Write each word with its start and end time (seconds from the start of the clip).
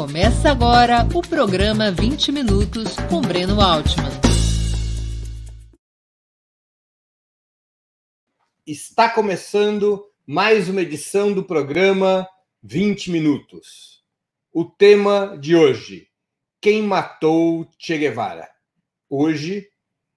Começa 0.00 0.50
agora 0.50 1.06
o 1.14 1.20
programa 1.20 1.92
20 1.92 2.32
Minutos 2.32 2.96
com 3.10 3.20
Breno 3.20 3.60
Altman. 3.60 4.08
Está 8.66 9.10
começando 9.10 10.06
mais 10.26 10.70
uma 10.70 10.80
edição 10.80 11.34
do 11.34 11.44
programa 11.44 12.26
20 12.62 13.10
Minutos. 13.10 14.02
O 14.50 14.64
tema 14.64 15.36
de 15.38 15.54
hoje: 15.54 16.08
Quem 16.62 16.82
matou 16.82 17.68
Che 17.78 17.98
Guevara? 17.98 18.48
Hoje, 19.06 19.68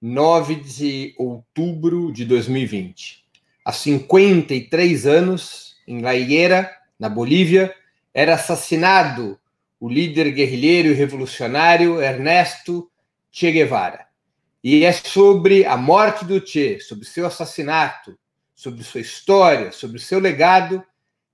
9 0.02 0.56
de 0.56 1.14
outubro 1.18 2.10
de 2.14 2.24
2020. 2.24 3.26
Há 3.66 3.74
53 3.74 5.06
anos, 5.06 5.76
em 5.86 6.00
La 6.00 6.16
Higuera, 6.16 6.72
na 6.98 7.10
Bolívia, 7.10 7.76
era 8.14 8.36
assassinado 8.36 9.38
o 9.84 9.90
líder 9.90 10.32
guerrilheiro 10.32 10.88
e 10.88 10.94
revolucionário 10.94 12.02
Ernesto 12.02 12.90
Che 13.30 13.52
Guevara. 13.52 14.08
E 14.64 14.86
é 14.86 14.94
sobre 14.94 15.66
a 15.66 15.76
morte 15.76 16.24
do 16.24 16.40
Che, 16.40 16.80
sobre 16.80 17.04
seu 17.04 17.26
assassinato, 17.26 18.18
sobre 18.56 18.82
sua 18.82 19.02
história, 19.02 19.74
sobre 19.74 20.00
seu 20.00 20.22
legado, 20.22 20.82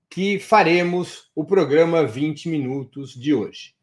que 0.08 0.40
faremos 0.40 1.30
o 1.32 1.44
programa 1.44 2.04
20 2.04 2.48
Minutos 2.48 3.14
de 3.14 3.32
hoje. 3.32 3.76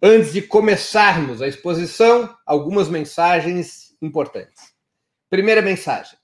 Antes 0.00 0.32
de 0.32 0.42
começarmos 0.42 1.42
a 1.42 1.48
exposição, 1.48 2.32
algumas 2.46 2.88
mensagens 2.88 3.96
importantes. 4.00 4.72
Primeira 5.28 5.60
mensagem. 5.60 6.16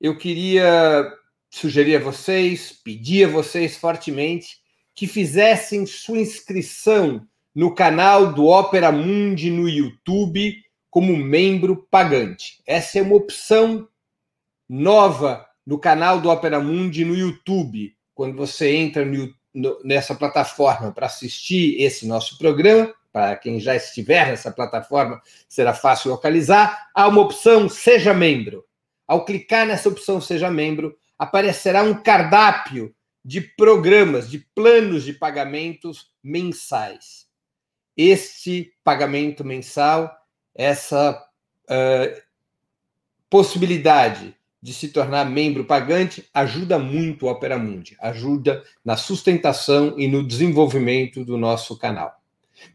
Eu 0.00 0.16
queria 0.16 1.12
sugerir 1.50 1.96
a 1.96 2.00
vocês, 2.00 2.72
pedir 2.72 3.26
a 3.26 3.30
vocês 3.30 3.76
fortemente 3.76 4.61
que 4.94 5.06
fizessem 5.06 5.86
sua 5.86 6.18
inscrição 6.18 7.26
no 7.54 7.74
canal 7.74 8.32
do 8.32 8.46
Opera 8.46 8.90
Mundi 8.90 9.50
no 9.50 9.68
YouTube 9.68 10.54
como 10.90 11.16
membro 11.16 11.86
pagante. 11.90 12.62
Essa 12.66 12.98
é 12.98 13.02
uma 13.02 13.16
opção 13.16 13.88
nova 14.68 15.46
no 15.66 15.78
canal 15.78 16.20
do 16.20 16.28
Opera 16.28 16.60
Mundi 16.60 17.04
no 17.04 17.14
YouTube. 17.14 17.94
Quando 18.14 18.36
você 18.36 18.74
entra 18.74 19.04
no, 19.04 19.32
no, 19.54 19.78
nessa 19.84 20.14
plataforma 20.14 20.92
para 20.92 21.06
assistir 21.06 21.80
esse 21.80 22.06
nosso 22.06 22.36
programa, 22.36 22.92
para 23.12 23.36
quem 23.36 23.60
já 23.60 23.76
estiver 23.76 24.26
nessa 24.28 24.50
plataforma, 24.50 25.20
será 25.48 25.74
fácil 25.74 26.10
localizar. 26.10 26.88
Há 26.94 27.08
uma 27.08 27.20
opção 27.20 27.68
Seja 27.68 28.14
Membro. 28.14 28.64
Ao 29.06 29.24
clicar 29.24 29.66
nessa 29.66 29.88
opção 29.88 30.20
Seja 30.20 30.50
Membro, 30.50 30.96
aparecerá 31.18 31.82
um 31.82 31.94
cardápio 31.94 32.94
de 33.24 33.40
programas, 33.40 34.30
de 34.30 34.38
planos 34.54 35.04
de 35.04 35.12
pagamentos 35.12 36.12
mensais. 36.22 37.26
Este 37.96 38.74
pagamento 38.82 39.44
mensal, 39.44 40.12
essa 40.54 41.22
uh, 41.64 42.22
possibilidade 43.30 44.34
de 44.60 44.72
se 44.72 44.88
tornar 44.88 45.28
membro 45.28 45.64
pagante 45.64 46.28
ajuda 46.32 46.78
muito 46.78 47.26
o 47.26 47.28
Opera 47.28 47.58
Mundi, 47.58 47.96
ajuda 48.00 48.62
na 48.84 48.96
sustentação 48.96 49.98
e 49.98 50.06
no 50.06 50.26
desenvolvimento 50.26 51.24
do 51.24 51.36
nosso 51.36 51.76
canal. 51.76 52.22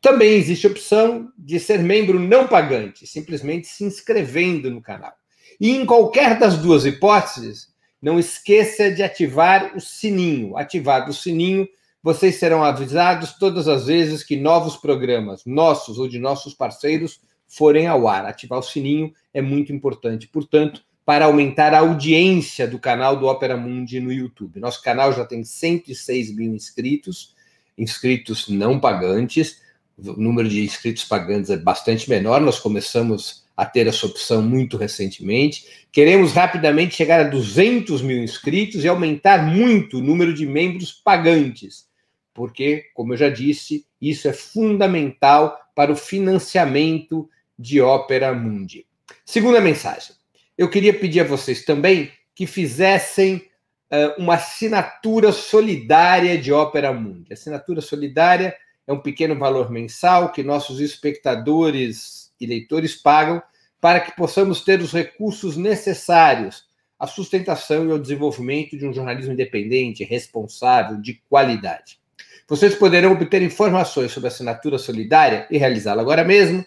Também 0.02 0.34
existe 0.34 0.68
a 0.68 0.70
opção 0.70 1.32
de 1.38 1.60
ser 1.60 1.80
membro 1.80 2.20
não 2.20 2.46
pagante, 2.46 3.08
simplesmente 3.08 3.68
se 3.68 3.86
inscrevendo 3.86 4.70
no 4.70 4.82
canal. 4.82 5.14
E 5.60 5.72
em 5.72 5.86
qualquer 5.86 6.38
das 6.38 6.58
duas 6.58 6.86
hipóteses, 6.86 7.74
não 8.02 8.20
esqueça 8.20 8.92
de 8.92 9.04
ativar 9.04 9.76
o 9.76 9.82
sininho. 9.82 10.58
Ativado 10.58 11.12
o 11.12 11.14
sininho, 11.14 11.68
vocês 12.02 12.36
serão 12.36 12.64
avisados 12.64 13.34
todas 13.34 13.68
as 13.68 13.88
vezes 13.88 14.24
que 14.24 14.36
novos 14.36 14.78
programas, 14.78 15.44
nossos 15.46 15.98
ou 15.98 16.08
de 16.08 16.20
nossos 16.20 16.54
parceiros, 16.54 17.20
forem 17.48 17.88
ao 17.88 18.08
ar. 18.08 18.26
Ativar 18.26 18.60
o 18.60 18.64
sininho 18.64 19.12
é 19.34 19.42
muito 19.42 19.74
importante. 19.74 20.28
Portanto, 20.28 20.82
para 21.08 21.24
aumentar 21.24 21.74
a 21.74 21.80
audiência 21.80 22.68
do 22.68 22.78
canal 22.78 23.16
do 23.16 23.28
Opera 23.28 23.56
Mundi 23.56 23.98
no 24.02 24.12
YouTube. 24.12 24.60
Nosso 24.60 24.82
canal 24.82 25.14
já 25.14 25.26
tem 25.26 25.42
106 25.42 26.36
mil 26.36 26.54
inscritos, 26.54 27.34
inscritos 27.78 28.50
não 28.50 28.78
pagantes. 28.78 29.62
O 29.98 30.22
número 30.22 30.50
de 30.50 30.66
inscritos 30.66 31.06
pagantes 31.06 31.50
é 31.50 31.56
bastante 31.56 32.10
menor. 32.10 32.42
Nós 32.42 32.60
começamos 32.60 33.47
a 33.58 33.66
ter 33.66 33.88
essa 33.88 34.06
opção 34.06 34.42
muito 34.42 34.78
recentemente. 34.78 35.66
Queremos 35.92 36.32
rapidamente 36.32 36.96
chegar 36.96 37.20
a 37.20 37.28
200 37.28 38.02
mil 38.02 38.24
inscritos 38.24 38.86
e 38.86 38.88
aumentar 38.88 39.46
muito 39.46 39.98
o 39.98 40.02
número 40.02 40.34
de 40.34 40.46
membros 40.46 40.92
pagantes, 40.92 41.88
porque, 42.34 42.86
como 42.94 43.14
eu 43.14 43.18
já 43.18 43.30
disse, 43.30 43.84
isso 44.00 44.28
é 44.28 44.34
fundamental 44.34 45.60
para 45.76 45.92
o 45.92 45.96
financiamento 45.96 47.28
de 47.58 47.82
Opera 47.82 48.32
Mundi. 48.34 48.86
Segunda 49.26 49.60
mensagem 49.60 50.16
eu 50.58 50.70
queria 50.70 50.94
pedir 50.94 51.20
a 51.22 51.24
vocês 51.24 51.64
também 51.64 52.12
que 52.34 52.48
fizessem 52.48 53.48
uh, 53.92 54.22
uma 54.22 54.36
assinatura 54.36 55.32
solidária 55.32 56.38
de 56.38 56.52
Ópera 56.52 56.92
Mundi. 56.92 57.32
assinatura 57.32 57.80
solidária 57.80 58.56
é 58.88 58.92
um 58.92 59.00
pequeno 59.00 59.38
valor 59.38 59.70
mensal 59.70 60.32
que 60.32 60.42
nossos 60.42 60.80
espectadores 60.80 62.27
e 62.40 62.46
leitores 62.46 62.96
pagam 62.96 63.42
para 63.80 64.00
que 64.00 64.16
possamos 64.16 64.62
ter 64.62 64.82
os 64.82 64.92
recursos 64.92 65.56
necessários 65.56 66.66
à 67.00 67.06
sustentação 67.06 67.88
e 67.88 67.92
ao 67.92 68.00
desenvolvimento 68.00 68.78
de 68.78 68.88
um 68.88 68.94
jornalismo 68.94 69.34
independente, 69.34 70.04
responsável, 70.04 71.00
de 71.00 71.22
qualidade. 71.30 72.00
Vocês 72.48 72.74
poderão 72.76 73.12
obter 73.12 73.42
informações 73.42 74.12
sobre 74.12 74.28
a 74.28 74.32
assinatura 74.32 74.78
solidária 74.78 75.48
e 75.52 75.58
realizá-la 75.58 76.02
agora 76.02 76.24
mesmo 76.24 76.66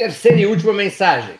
Terceira 0.00 0.40
e 0.40 0.46
última 0.46 0.72
mensagem. 0.72 1.38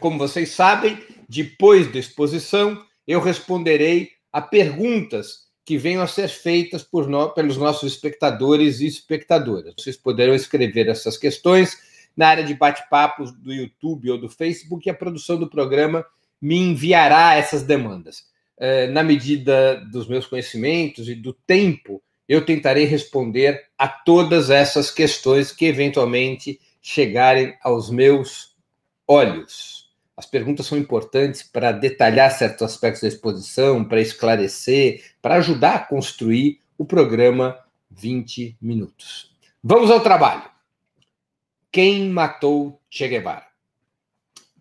Como 0.00 0.18
vocês 0.18 0.50
sabem, 0.50 0.98
depois 1.28 1.86
da 1.92 2.00
exposição, 2.00 2.84
eu 3.06 3.20
responderei 3.20 4.10
a 4.32 4.42
perguntas 4.42 5.44
que 5.64 5.78
venham 5.78 6.02
a 6.02 6.08
ser 6.08 6.26
feitas 6.26 6.82
por 6.82 7.06
nós, 7.06 7.32
pelos 7.32 7.56
nossos 7.56 7.92
espectadores 7.92 8.80
e 8.80 8.88
espectadoras. 8.88 9.72
Vocês 9.78 9.96
poderão 9.96 10.34
escrever 10.34 10.88
essas 10.88 11.16
questões 11.16 11.78
na 12.16 12.26
área 12.26 12.42
de 12.42 12.54
bate-papos 12.54 13.30
do 13.30 13.52
YouTube 13.52 14.10
ou 14.10 14.18
do 14.18 14.28
Facebook 14.28 14.88
e 14.88 14.90
a 14.90 14.94
produção 14.94 15.38
do 15.38 15.48
programa 15.48 16.04
me 16.40 16.58
enviará 16.58 17.36
essas 17.36 17.62
demandas. 17.62 18.24
É, 18.58 18.88
na 18.88 19.04
medida 19.04 19.76
dos 19.92 20.08
meus 20.08 20.26
conhecimentos 20.26 21.08
e 21.08 21.14
do 21.14 21.32
tempo, 21.32 22.02
eu 22.28 22.44
tentarei 22.44 22.84
responder 22.84 23.62
a 23.78 23.86
todas 23.86 24.50
essas 24.50 24.90
questões 24.90 25.52
que 25.52 25.66
eventualmente 25.66 26.58
chegarem 26.82 27.56
aos 27.62 27.88
meus 27.88 28.54
olhos. 29.06 29.88
As 30.16 30.26
perguntas 30.26 30.66
são 30.66 30.76
importantes 30.76 31.40
para 31.42 31.72
detalhar 31.72 32.30
certos 32.30 32.62
aspectos 32.62 33.00
da 33.02 33.08
exposição, 33.08 33.84
para 33.84 34.00
esclarecer, 34.00 35.02
para 35.22 35.36
ajudar 35.36 35.74
a 35.76 35.84
construir 35.84 36.60
o 36.76 36.84
programa 36.84 37.58
20 37.90 38.58
minutos. 38.60 39.34
Vamos 39.62 39.90
ao 39.90 40.00
trabalho. 40.00 40.50
Quem 41.70 42.10
matou 42.10 42.82
Che 42.90 43.06
Guevara? 43.08 43.46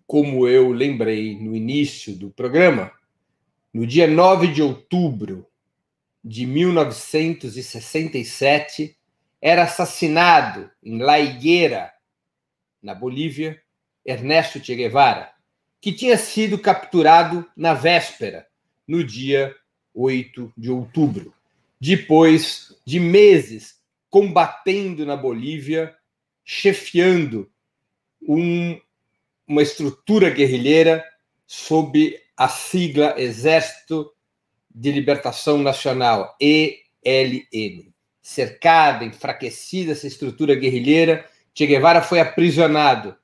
Como 0.06 0.48
eu 0.48 0.72
lembrei 0.72 1.36
no 1.38 1.56
início 1.56 2.16
do 2.16 2.30
programa, 2.30 2.92
no 3.74 3.88
dia 3.88 4.08
9 4.08 4.48
de 4.48 4.62
outubro 4.62 5.48
de 6.24 6.46
1967, 6.46 8.96
era 9.42 9.64
assassinado 9.64 10.70
em 10.84 11.00
La 11.00 11.20
Higuera, 11.20 11.92
na 12.82 12.96
Bolívia, 12.96 13.62
Ernesto 14.06 14.60
Che 14.60 14.76
Guevara, 14.76 15.32
que 15.80 15.92
tinha 15.92 16.18
sido 16.18 16.60
capturado 16.60 17.46
na 17.56 17.74
véspera, 17.74 18.48
no 18.88 19.04
dia 19.04 19.56
8 19.94 20.54
de 20.58 20.70
outubro, 20.70 21.34
depois 21.80 22.76
de 22.86 23.00
meses 23.00 23.80
combatendo 24.10 25.06
na 25.06 25.16
Bolívia, 25.16 25.96
chefiando 26.44 27.50
um, 28.22 28.80
uma 29.48 29.62
estrutura 29.62 30.30
guerrilheira 30.30 31.04
sob 31.48 32.20
a 32.36 32.48
sigla 32.50 33.16
Exército 33.18 34.12
de 34.70 34.92
Libertação 34.92 35.58
Nacional, 35.58 36.36
ELN. 36.40 37.92
Cercada, 38.22 39.04
enfraquecida 39.04 39.94
essa 39.94 40.08
estrutura 40.08 40.56
guerrilheira, 40.56 41.28
Che 41.54 41.68
Guevara 41.68 42.02
foi 42.02 42.22
aprisionado 42.22 43.16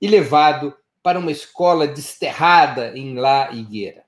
e 0.00 0.08
levado 0.08 0.74
para 1.00 1.18
uma 1.18 1.30
escola 1.30 1.86
desterrada 1.86 2.98
em 2.98 3.14
La 3.14 3.52
Higuera. 3.52 4.04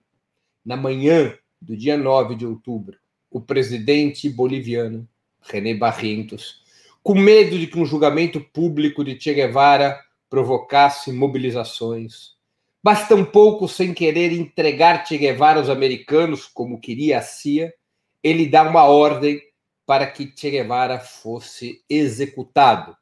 Na 0.64 0.76
manhã 0.76 1.36
do 1.62 1.76
dia 1.76 1.96
9 1.96 2.34
de 2.34 2.44
outubro, 2.44 2.98
o 3.30 3.40
presidente 3.40 4.28
boliviano 4.28 5.08
René 5.40 5.72
Barrientos, 5.72 6.64
com 7.00 7.14
medo 7.14 7.56
de 7.56 7.68
que 7.68 7.78
um 7.78 7.86
julgamento 7.86 8.40
público 8.40 9.04
de 9.04 9.18
Che 9.18 9.32
Guevara 9.32 10.00
provocasse 10.28 11.12
mobilizações. 11.12 12.34
Basta 12.82 13.14
um 13.14 13.24
pouco 13.24 13.68
sem 13.68 13.94
querer 13.94 14.32
entregar 14.32 15.06
Che 15.06 15.16
Guevara 15.16 15.60
aos 15.60 15.68
americanos, 15.68 16.44
como 16.44 16.80
queria 16.80 17.18
a 17.18 17.22
CIA, 17.22 17.72
ele 18.20 18.48
dá 18.48 18.68
uma 18.68 18.84
ordem 18.84 19.40
para 19.86 20.08
que 20.08 20.32
Che 20.36 20.50
Guevara 20.50 20.98
fosse 20.98 21.84
executado 21.88 22.96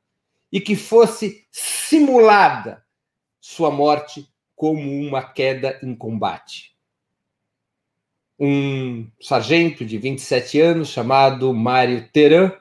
e 0.50 0.60
que 0.60 0.76
fosse 0.76 1.46
simulada 1.50 2.84
sua 3.40 3.70
morte 3.70 4.28
como 4.54 4.90
uma 4.90 5.22
queda 5.22 5.78
em 5.82 5.94
combate. 5.94 6.76
Um 8.38 9.10
sargento 9.20 9.84
de 9.84 9.98
27 9.98 10.60
anos 10.60 10.88
chamado 10.88 11.52
Mário 11.52 12.08
Teran 12.12 12.52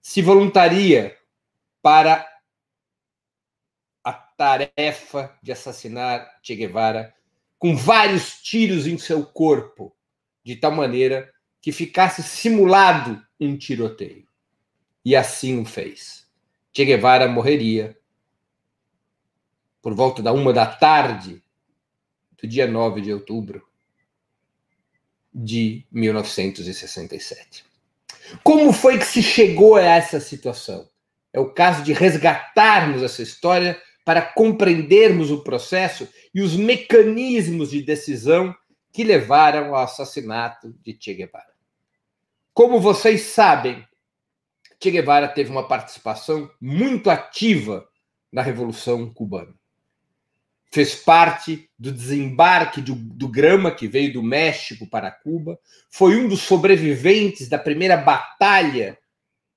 se 0.00 0.22
voluntaria 0.22 1.16
para 1.82 2.26
a 4.02 4.12
tarefa 4.12 5.36
de 5.42 5.52
assassinar 5.52 6.38
Che 6.42 6.54
Guevara 6.54 7.14
com 7.58 7.76
vários 7.76 8.40
tiros 8.40 8.86
em 8.86 8.96
seu 8.96 9.24
corpo, 9.24 9.94
de 10.44 10.56
tal 10.56 10.72
maneira 10.72 11.32
que 11.60 11.72
ficasse 11.72 12.22
simulado 12.22 13.22
um 13.40 13.56
tiroteio. 13.56 14.26
E 15.04 15.16
assim 15.16 15.60
o 15.60 15.64
fez. 15.64 16.27
Che 16.78 16.84
Guevara 16.84 17.26
morreria 17.26 17.98
por 19.82 19.94
volta 19.94 20.22
da 20.22 20.30
uma 20.30 20.52
da 20.52 20.64
tarde 20.64 21.42
do 22.40 22.46
dia 22.46 22.68
9 22.68 23.00
de 23.00 23.12
outubro 23.12 23.66
de 25.34 25.84
1967. 25.90 27.64
Como 28.44 28.72
foi 28.72 28.96
que 28.96 29.06
se 29.06 29.24
chegou 29.24 29.74
a 29.74 29.82
essa 29.82 30.20
situação? 30.20 30.88
É 31.32 31.40
o 31.40 31.52
caso 31.52 31.82
de 31.82 31.92
resgatarmos 31.92 33.02
essa 33.02 33.22
história 33.22 33.76
para 34.04 34.22
compreendermos 34.22 35.32
o 35.32 35.42
processo 35.42 36.08
e 36.32 36.40
os 36.40 36.54
mecanismos 36.54 37.70
de 37.70 37.82
decisão 37.82 38.54
que 38.92 39.02
levaram 39.02 39.74
ao 39.74 39.82
assassinato 39.82 40.72
de 40.80 40.96
Che 40.96 41.12
Guevara. 41.12 41.52
Como 42.54 42.78
vocês 42.78 43.22
sabem, 43.22 43.84
Che 44.80 44.90
Guevara 44.90 45.28
teve 45.28 45.50
uma 45.50 45.66
participação 45.66 46.50
muito 46.60 47.10
ativa 47.10 47.88
na 48.32 48.42
Revolução 48.42 49.12
Cubana. 49.12 49.54
Fez 50.70 50.94
parte 50.94 51.68
do 51.78 51.90
desembarque 51.90 52.80
do, 52.80 52.94
do 52.94 53.26
Grama, 53.26 53.70
que 53.70 53.88
veio 53.88 54.12
do 54.12 54.22
México 54.22 54.86
para 54.86 55.10
Cuba. 55.10 55.58
Foi 55.90 56.16
um 56.16 56.28
dos 56.28 56.42
sobreviventes 56.42 57.48
da 57.48 57.58
primeira 57.58 57.96
batalha 57.96 58.98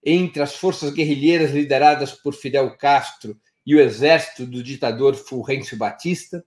entre 0.03 0.41
as 0.41 0.55
forças 0.55 0.91
guerrilheiras 0.91 1.51
lideradas 1.51 2.13
por 2.13 2.33
Fidel 2.33 2.75
Castro 2.77 3.37
e 3.65 3.75
o 3.75 3.79
exército 3.79 4.45
do 4.45 4.63
ditador 4.63 5.15
Fulgêncio 5.15 5.77
Batista. 5.77 6.43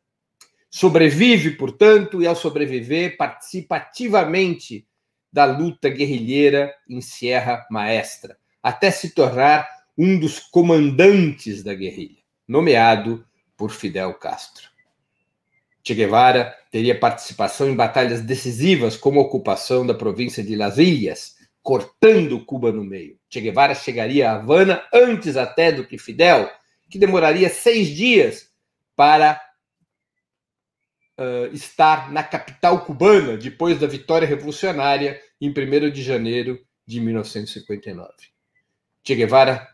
Sobrevive, 0.68 1.52
portanto, 1.52 2.20
e 2.20 2.26
ao 2.26 2.34
sobreviver, 2.34 3.16
participa 3.16 3.76
ativamente 3.76 4.88
da 5.32 5.44
luta 5.44 5.88
guerrilheira 5.88 6.74
em 6.88 7.00
Sierra 7.00 7.66
Maestra, 7.70 8.36
até 8.64 8.90
se 8.90 9.10
tornar 9.10 9.68
um 9.96 10.18
dos 10.18 10.38
comandantes 10.38 11.62
da 11.62 11.74
guerrilha, 11.74 12.22
nomeado 12.48 13.22
por 13.58 13.70
Fidel 13.70 14.14
Castro. 14.14 14.70
Che 15.82 15.94
Guevara 15.94 16.56
teria 16.70 16.98
participação 16.98 17.68
em 17.68 17.76
batalhas 17.76 18.22
decisivas, 18.22 18.96
como 18.96 19.20
a 19.20 19.22
ocupação 19.22 19.86
da 19.86 19.92
província 19.92 20.42
de 20.42 20.56
Las 20.56 20.78
Ilhas, 20.78 21.36
cortando 21.62 22.42
Cuba 22.42 22.72
no 22.72 22.82
meio. 22.82 23.18
Che 23.28 23.38
Guevara 23.38 23.74
chegaria 23.74 24.30
a 24.30 24.36
Havana 24.36 24.82
antes 24.90 25.36
até 25.36 25.70
do 25.70 25.86
que 25.86 25.98
Fidel, 25.98 26.50
que 26.88 26.98
demoraria 26.98 27.50
seis 27.50 27.88
dias 27.88 28.50
para 28.96 29.38
uh, 31.18 31.54
estar 31.54 32.10
na 32.10 32.22
capital 32.22 32.82
cubana 32.86 33.36
depois 33.36 33.78
da 33.78 33.86
vitória 33.86 34.26
revolucionária 34.26 35.20
em 35.38 35.50
1 35.50 35.90
de 35.90 36.02
janeiro 36.02 36.58
de 36.86 36.98
1959. 36.98 38.33
Che 39.04 39.14
Guevara 39.14 39.68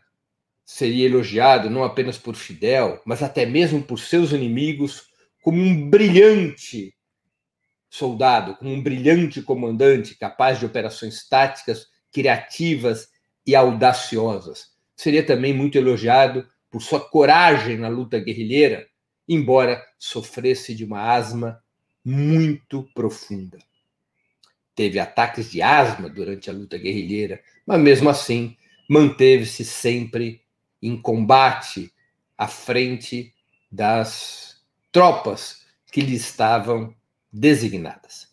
seria 0.63 1.05
elogiado 1.05 1.69
não 1.69 1.83
apenas 1.83 2.17
por 2.17 2.35
Fidel, 2.35 3.01
mas 3.05 3.23
até 3.23 3.45
mesmo 3.45 3.81
por 3.81 3.97
seus 3.97 4.31
inimigos 4.31 5.07
como 5.41 5.61
um 5.61 5.89
brilhante 5.89 6.93
soldado, 7.89 8.55
como 8.55 8.71
um 8.71 8.81
brilhante 8.81 9.41
comandante 9.41 10.15
capaz 10.15 10.59
de 10.59 10.65
operações 10.65 11.27
táticas 11.27 11.87
criativas 12.11 13.09
e 13.45 13.55
audaciosas. 13.55 14.71
Seria 14.95 15.25
também 15.25 15.53
muito 15.53 15.77
elogiado 15.77 16.47
por 16.69 16.81
sua 16.81 16.99
coragem 16.99 17.77
na 17.77 17.87
luta 17.87 18.19
guerrilheira 18.19 18.87
embora 19.27 19.81
sofresse 19.97 20.75
de 20.75 20.83
uma 20.83 21.13
asma 21.13 21.63
muito 22.03 22.83
profunda. 22.93 23.57
Teve 24.75 24.99
ataques 24.99 25.49
de 25.49 25.61
asma 25.61 26.09
durante 26.09 26.49
a 26.49 26.53
luta 26.53 26.77
guerrilheira, 26.77 27.41
mas 27.65 27.79
mesmo 27.79 28.09
assim 28.09 28.57
manteve-se 28.91 29.63
sempre 29.63 30.41
em 30.83 31.01
combate 31.01 31.93
à 32.37 32.45
frente 32.45 33.33
das 33.71 34.57
tropas 34.91 35.61
que 35.89 36.01
lhe 36.01 36.13
estavam 36.13 36.93
designadas. 37.31 38.27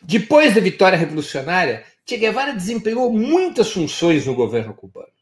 Depois 0.00 0.54
da 0.54 0.60
vitória 0.62 0.96
revolucionária, 0.96 1.84
Che 2.06 2.16
Guevara 2.16 2.54
desempenhou 2.54 3.12
muitas 3.12 3.70
funções 3.70 4.24
no 4.24 4.34
governo 4.34 4.72
cubano. 4.72 5.12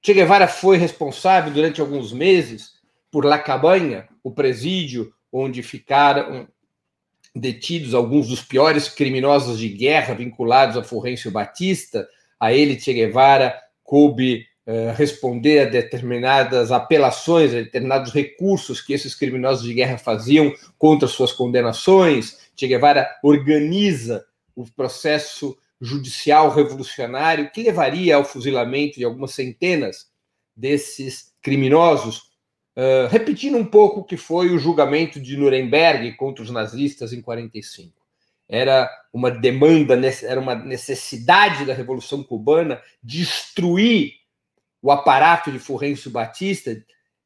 Che 0.00 0.14
Guevara 0.14 0.48
foi 0.48 0.78
responsável 0.78 1.52
durante 1.52 1.82
alguns 1.82 2.10
meses 2.10 2.72
por 3.10 3.22
La 3.22 3.38
Cabanha, 3.38 4.08
o 4.24 4.30
presídio 4.32 5.12
onde 5.30 5.62
ficaram 5.62 6.48
detidos 7.34 7.92
alguns 7.92 8.28
dos 8.28 8.40
piores 8.40 8.88
criminosos 8.88 9.58
de 9.58 9.68
guerra 9.68 10.14
vinculados 10.14 10.78
a 10.78 10.82
Fulgêncio 10.82 11.30
Batista. 11.30 12.08
A 12.40 12.50
ele, 12.50 12.80
Che 12.80 12.94
Guevara, 12.94 13.65
coube 13.86 14.46
uh, 14.66 14.92
responder 14.94 15.60
a 15.60 15.64
determinadas 15.64 16.70
apelações, 16.70 17.52
a 17.52 17.58
determinados 17.58 18.12
recursos 18.12 18.80
que 18.80 18.92
esses 18.92 19.14
criminosos 19.14 19.64
de 19.64 19.72
guerra 19.72 19.96
faziam 19.96 20.52
contra 20.76 21.08
suas 21.08 21.32
condenações. 21.32 22.50
Che 22.54 22.66
Guevara 22.66 23.08
organiza 23.22 24.26
o 24.54 24.64
processo 24.64 25.56
judicial 25.80 26.50
revolucionário 26.50 27.50
que 27.50 27.62
levaria 27.62 28.16
ao 28.16 28.24
fuzilamento 28.24 28.98
de 28.98 29.04
algumas 29.04 29.32
centenas 29.32 30.08
desses 30.56 31.34
criminosos 31.40 32.26
Uh, 32.76 33.08
repetindo 33.08 33.56
um 33.56 33.64
pouco 33.64 34.00
o 34.00 34.04
que 34.04 34.18
foi 34.18 34.50
o 34.50 34.58
julgamento 34.58 35.18
de 35.18 35.34
Nuremberg 35.34 36.12
contra 36.12 36.44
os 36.44 36.50
nazistas 36.50 37.10
em 37.10 37.22
45. 37.22 37.95
Era 38.48 38.90
uma 39.12 39.30
demanda, 39.30 39.98
era 40.22 40.40
uma 40.40 40.54
necessidade 40.54 41.64
da 41.64 41.74
Revolução 41.74 42.22
Cubana 42.22 42.80
destruir 43.02 44.12
o 44.80 44.90
aparato 44.90 45.50
de 45.50 45.58
Fulgêncio 45.58 46.10
Batista, 46.10 46.76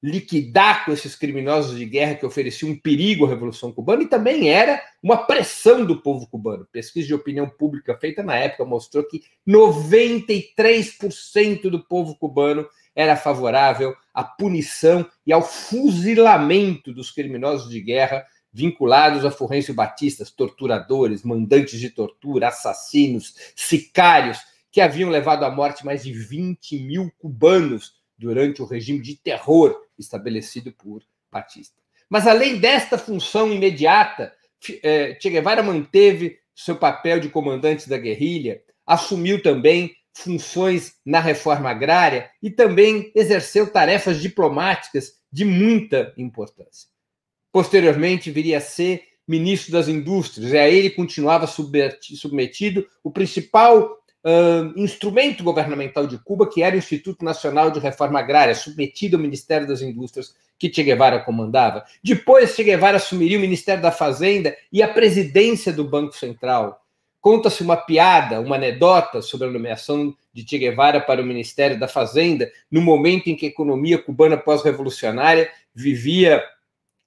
liquidar 0.03 0.87
com 0.87 0.93
esses 0.93 1.15
criminosos 1.15 1.77
de 1.77 1.85
guerra 1.85 2.15
que 2.15 2.25
ofereciam 2.25 2.71
um 2.71 2.79
perigo 2.79 3.27
à 3.27 3.29
Revolução 3.29 3.71
Cubana, 3.71 4.03
e 4.03 4.09
também 4.09 4.49
era 4.49 4.83
uma 5.03 5.27
pressão 5.27 5.85
do 5.85 6.01
povo 6.01 6.27
cubano. 6.27 6.67
Pesquisa 6.73 7.07
de 7.07 7.15
opinião 7.15 7.47
pública 7.47 7.99
feita 7.99 8.23
na 8.23 8.35
época 8.35 8.65
mostrou 8.65 9.05
que 9.05 9.21
93% 9.47 11.69
do 11.69 11.85
povo 11.85 12.17
cubano 12.17 12.67
era 12.95 13.15
favorável 13.15 13.95
à 14.15 14.25
punição 14.25 15.07
e 15.27 15.33
ao 15.33 15.43
fuzilamento 15.43 16.93
dos 16.93 17.11
criminosos 17.11 17.71
de 17.71 17.81
guerra 17.81 18.25
vinculados 18.53 19.25
a 19.25 19.31
Fulgêncio 19.31 19.75
Batistas, 19.75 20.31
torturadores, 20.31 21.23
mandantes 21.23 21.79
de 21.79 21.91
tortura, 21.91 22.49
assassinos, 22.49 23.35
sicários, 23.55 24.39
que 24.71 24.81
haviam 24.81 25.11
levado 25.11 25.45
à 25.45 25.51
morte 25.51 25.85
mais 25.85 26.03
de 26.03 26.13
20 26.13 26.79
mil 26.81 27.11
cubanos 27.19 27.95
durante 28.17 28.63
o 28.63 28.67
regime 28.67 29.01
de 29.01 29.17
terror 29.17 29.77
estabelecido 29.99 30.73
por 30.73 31.03
Batista. 31.31 31.77
Mas 32.09 32.27
além 32.27 32.59
desta 32.59 32.99
função 32.99 33.53
imediata, 33.53 34.33
eh, 34.83 35.17
Che 35.21 35.31
Guevara 35.31 35.63
manteve 35.63 36.39
seu 36.55 36.77
papel 36.77 37.21
de 37.21 37.29
comandante 37.29 37.89
da 37.89 37.97
guerrilha, 37.97 38.63
assumiu 38.87 39.43
também 39.43 39.97
funções 40.13 40.97
na 41.05 41.21
reforma 41.21 41.71
agrária 41.71 42.31
e 42.43 42.51
também 42.51 43.11
exerceu 43.15 43.71
tarefas 43.71 44.21
diplomáticas 44.21 45.15
de 45.33 45.45
muita 45.45 46.13
importância. 46.17 46.89
Posteriormente, 47.53 48.31
viria 48.31 48.59
a 48.59 48.61
ser 48.61 49.03
ministro 49.27 49.73
das 49.73 49.89
Indústrias, 49.89 50.53
e 50.53 50.59
a 50.59 50.69
ele 50.69 50.91
continuava 50.91 51.47
submetido. 51.47 52.87
O 53.03 53.11
principal 53.11 54.01
uh, 54.25 54.73
instrumento 54.77 55.45
governamental 55.45 56.07
de 56.07 56.19
Cuba, 56.19 56.49
que 56.49 56.63
era 56.63 56.75
o 56.75 56.79
Instituto 56.79 57.25
Nacional 57.25 57.71
de 57.71 57.79
Reforma 57.79 58.19
Agrária, 58.19 58.55
submetido 58.55 59.17
ao 59.17 59.23
Ministério 59.23 59.67
das 59.67 59.83
Indústrias, 59.83 60.35
que 60.59 60.73
Che 60.73 60.83
Guevara 60.83 61.21
comandava. 61.21 61.85
Depois, 62.03 62.55
Che 62.55 62.63
Guevara 62.63 62.97
assumiria 62.97 63.39
o 63.39 63.41
Ministério 63.41 63.83
da 63.83 63.91
Fazenda 63.91 64.55
e 64.73 64.83
a 64.83 64.89
presidência 64.89 65.73
do 65.73 65.85
Banco 65.85 66.15
Central. 66.15 66.85
Conta-se 67.21 67.63
uma 67.63 67.77
piada, 67.77 68.41
uma 68.41 68.57
anedota 68.57 69.23
sobre 69.23 69.47
a 69.47 69.51
nomeação 69.51 70.15
de 70.33 70.45
Che 70.47 70.59
Guevara 70.59 71.01
para 71.01 71.23
o 71.23 71.25
Ministério 71.25 71.79
da 71.79 71.89
Fazenda, 71.89 72.51
no 72.71 72.81
momento 72.81 73.29
em 73.29 73.37
que 73.37 73.47
a 73.47 73.49
economia 73.49 73.99
cubana 73.99 74.37
pós-revolucionária 74.37 75.51
vivia 75.75 76.43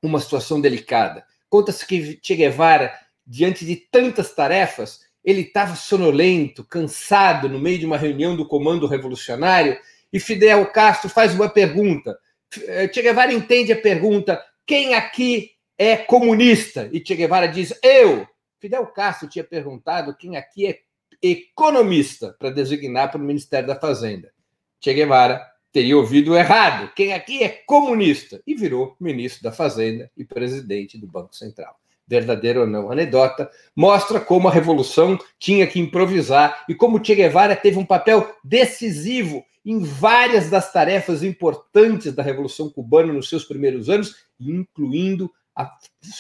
uma 0.04 0.20
situação 0.20 0.60
delicada. 0.60 1.26
Conta-se 1.50 1.86
que 1.86 2.20
Che 2.22 2.36
Guevara, 2.36 2.94
diante 3.26 3.66
de 3.66 3.76
tantas 3.76 4.34
tarefas, 4.34 5.00
ele 5.24 5.42
estava 5.42 5.76
sonolento, 5.76 6.64
cansado, 6.66 7.48
no 7.48 7.60
meio 7.60 7.80
de 7.80 7.86
uma 7.86 7.98
reunião 7.98 8.36
do 8.36 8.46
Comando 8.46 8.86
Revolucionário, 8.86 9.80
e 10.12 10.20
Fidel 10.20 10.66
Castro 10.68 11.10
faz 11.10 11.34
uma 11.34 11.50
pergunta. 11.50 12.20
Eh, 12.68 12.90
che 12.90 13.02
Guevara 13.02 13.34
entende 13.34 13.72
a 13.72 13.80
pergunta: 13.80 14.44
quem 14.66 14.94
aqui 14.94 15.52
é 15.78 15.98
comunista? 15.98 16.90
E 16.92 17.02
Che 17.04 17.16
Guevara 17.16 17.48
diz: 17.48 17.74
eu. 17.82 18.28
Fidel 18.60 18.86
Castro 18.88 19.28
tinha 19.28 19.44
perguntado 19.44 20.16
quem 20.16 20.38
aqui 20.38 20.68
é 20.68 20.80
economista 21.22 22.36
para 22.38 22.50
designar 22.50 23.10
para 23.10 23.20
o 23.20 23.24
Ministério 23.24 23.68
da 23.68 23.80
Fazenda. 23.80 24.32
Che 24.80 24.94
Guevara 24.94 25.53
teria 25.74 25.98
ouvido 25.98 26.38
errado. 26.38 26.94
Quem 26.96 27.14
aqui 27.14 27.44
é 27.44 27.50
comunista? 27.50 28.42
E 28.46 28.54
virou 28.54 28.96
ministro 29.00 29.44
da 29.44 29.52
Fazenda 29.52 30.10
e 30.16 30.24
presidente 30.24 31.00
do 31.00 31.08
Banco 31.08 31.36
Central. 31.36 31.76
Verdadeiro 32.08 32.62
ou 32.62 32.68
não, 32.68 32.92
anedota, 32.92 33.50
mostra 33.76 34.20
como 34.20 34.48
a 34.48 34.52
revolução 34.52 35.18
tinha 35.40 35.66
que 35.66 35.80
improvisar 35.80 36.64
e 36.70 36.76
como 36.76 37.04
Che 37.04 37.16
Guevara 37.16 37.56
teve 37.56 37.80
um 37.80 37.86
papel 37.86 38.36
decisivo 38.44 39.44
em 39.66 39.80
várias 39.80 40.50
das 40.50 40.72
tarefas 40.72 41.24
importantes 41.24 42.14
da 42.14 42.22
Revolução 42.22 42.70
Cubana 42.70 43.12
nos 43.12 43.30
seus 43.30 43.46
primeiros 43.46 43.90
anos, 43.90 44.16
incluindo 44.40 45.32
a 45.56 45.72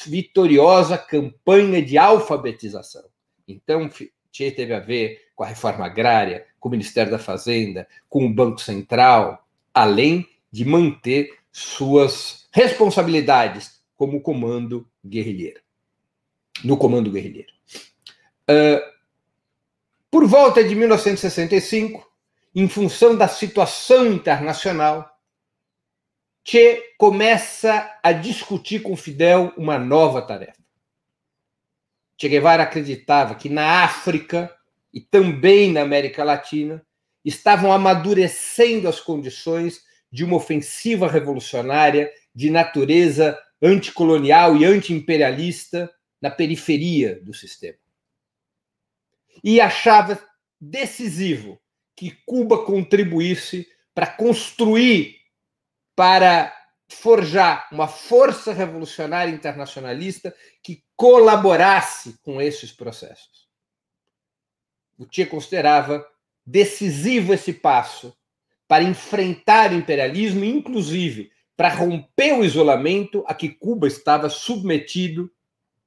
vitoriosa 0.07 0.97
campanha 0.97 1.81
de 1.81 1.97
alfabetização. 1.97 3.03
Então, 3.47 3.89
Che 4.33 4.51
teve 4.51 4.73
a 4.73 4.79
ver 4.79 5.29
com 5.35 5.43
a 5.43 5.47
reforma 5.47 5.85
agrária, 5.85 6.47
com 6.59 6.67
o 6.67 6.71
Ministério 6.71 7.11
da 7.11 7.19
Fazenda, 7.19 7.87
com 8.09 8.25
o 8.25 8.33
Banco 8.33 8.59
Central, 8.59 9.47
além 9.71 10.27
de 10.51 10.65
manter 10.65 11.29
suas 11.51 12.47
responsabilidades 12.51 13.83
como 13.95 14.21
comando 14.21 14.89
guerrilheiro. 15.05 15.61
No 16.63 16.77
comando 16.77 17.11
guerrilheiro. 17.11 17.53
Uh, 18.49 18.81
por 20.09 20.25
volta 20.25 20.63
de 20.63 20.73
1965, 20.73 22.11
em 22.55 22.67
função 22.67 23.15
da 23.15 23.27
situação 23.27 24.07
internacional, 24.07 25.13
Che 26.45 26.95
começa 26.97 27.99
a 28.03 28.11
discutir 28.11 28.81
com 28.81 28.97
Fidel 28.97 29.53
uma 29.55 29.79
nova 29.79 30.21
tarefa. 30.21 30.62
Che 32.17 32.29
Guevara 32.29 32.63
acreditava 32.63 33.35
que 33.35 33.49
na 33.49 33.83
África 33.83 34.53
e 34.93 35.01
também 35.01 35.71
na 35.71 35.81
América 35.81 36.23
Latina 36.23 36.85
estavam 37.25 37.71
amadurecendo 37.71 38.87
as 38.87 38.99
condições 38.99 39.81
de 40.11 40.23
uma 40.23 40.35
ofensiva 40.35 41.07
revolucionária 41.07 42.11
de 42.35 42.49
natureza 42.49 43.37
anticolonial 43.61 44.55
e 44.57 44.65
antiimperialista 44.65 45.91
na 46.21 46.29
periferia 46.29 47.19
do 47.23 47.33
sistema. 47.33 47.77
E 49.43 49.59
achava 49.59 50.21
decisivo 50.59 51.59
que 51.95 52.11
Cuba 52.25 52.63
contribuísse 52.65 53.67
para 53.93 54.07
construir 54.07 55.17
para 55.95 56.53
forjar 56.93 57.67
uma 57.71 57.87
força 57.87 58.53
revolucionária 58.53 59.31
internacionalista 59.31 60.35
que 60.61 60.83
colaborasse 60.95 62.17
com 62.23 62.41
esses 62.41 62.71
processos. 62.71 63.47
Che 65.11 65.25
considerava 65.25 66.07
decisivo 66.45 67.33
esse 67.33 67.53
passo 67.53 68.15
para 68.67 68.83
enfrentar 68.83 69.71
o 69.71 69.75
imperialismo, 69.75 70.43
inclusive 70.45 71.31
para 71.55 71.69
romper 71.69 72.33
o 72.33 72.43
isolamento 72.43 73.23
a 73.27 73.33
que 73.33 73.49
Cuba 73.49 73.87
estava 73.87 74.29
submetido 74.29 75.31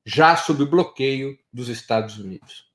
já 0.04 0.36
sob 0.36 0.62
o 0.62 0.70
bloqueio 0.70 1.38
dos 1.52 1.68
Estados 1.68 2.18
Unidos. 2.18 2.70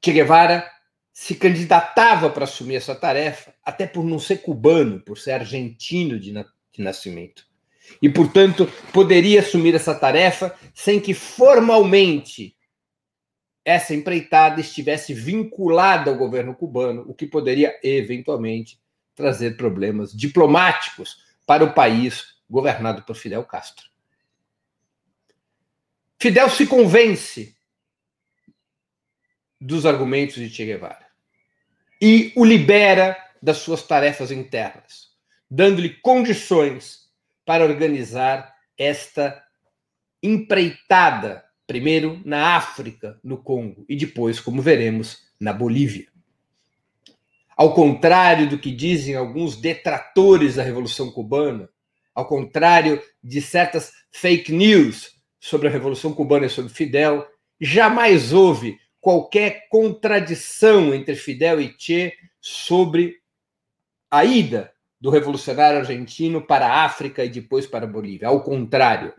Che 0.00 0.12
Guevara 0.12 0.68
se 1.12 1.34
candidatava 1.36 2.30
para 2.30 2.44
assumir 2.44 2.76
essa 2.76 2.94
tarefa, 2.94 3.54
até 3.62 3.86
por 3.86 4.04
não 4.04 4.18
ser 4.18 4.38
cubano, 4.38 5.00
por 5.00 5.18
ser 5.18 5.32
argentino 5.32 6.18
de, 6.18 6.32
de 6.72 6.82
nascimento. 6.82 7.46
E, 8.00 8.08
portanto, 8.08 8.66
poderia 8.92 9.40
assumir 9.40 9.74
essa 9.74 9.94
tarefa 9.94 10.56
sem 10.74 11.00
que 11.00 11.14
formalmente 11.14 12.56
essa 13.64 13.94
empreitada 13.94 14.60
estivesse 14.60 15.14
vinculada 15.14 16.10
ao 16.10 16.16
governo 16.16 16.54
cubano, 16.54 17.04
o 17.06 17.14
que 17.14 17.26
poderia 17.26 17.78
eventualmente 17.82 18.80
trazer 19.14 19.56
problemas 19.56 20.12
diplomáticos 20.12 21.18
para 21.46 21.64
o 21.64 21.72
país 21.72 22.36
governado 22.48 23.02
por 23.02 23.14
Fidel 23.14 23.44
Castro. 23.44 23.86
Fidel 26.18 26.50
se 26.50 26.66
convence 26.66 27.56
dos 29.60 29.86
argumentos 29.86 30.36
de 30.36 30.48
Che 30.48 30.64
Guevara 30.64 31.06
e 32.00 32.32
o 32.36 32.44
libera 32.44 33.16
das 33.40 33.58
suas 33.58 33.82
tarefas 33.82 34.30
internas, 34.30 35.11
dando-lhe 35.54 35.90
condições 35.90 37.10
para 37.44 37.62
organizar 37.62 38.54
esta 38.78 39.44
empreitada, 40.22 41.44
primeiro 41.66 42.22
na 42.24 42.56
África, 42.56 43.20
no 43.22 43.36
Congo, 43.36 43.84
e 43.86 43.94
depois, 43.94 44.40
como 44.40 44.62
veremos, 44.62 45.24
na 45.38 45.52
Bolívia. 45.52 46.08
Ao 47.54 47.74
contrário 47.74 48.48
do 48.48 48.58
que 48.58 48.70
dizem 48.70 49.14
alguns 49.14 49.54
detratores 49.60 50.54
da 50.54 50.62
Revolução 50.62 51.12
Cubana, 51.12 51.68
ao 52.14 52.26
contrário 52.26 53.02
de 53.22 53.42
certas 53.42 53.92
fake 54.10 54.50
news 54.50 55.20
sobre 55.38 55.68
a 55.68 55.70
Revolução 55.70 56.14
Cubana 56.14 56.46
e 56.46 56.50
sobre 56.50 56.72
Fidel, 56.72 57.26
jamais 57.60 58.32
houve 58.32 58.78
qualquer 59.02 59.68
contradição 59.68 60.94
entre 60.94 61.14
Fidel 61.14 61.60
e 61.60 61.74
Che 61.78 62.14
sobre 62.40 63.18
a 64.10 64.24
ida 64.24 64.72
do 65.02 65.10
revolucionário 65.10 65.80
argentino 65.80 66.40
para 66.40 66.68
a 66.68 66.84
África 66.84 67.24
e 67.24 67.28
depois 67.28 67.66
para 67.66 67.86
a 67.86 67.88
Bolívia. 67.88 68.28
Ao 68.28 68.40
contrário, 68.40 69.12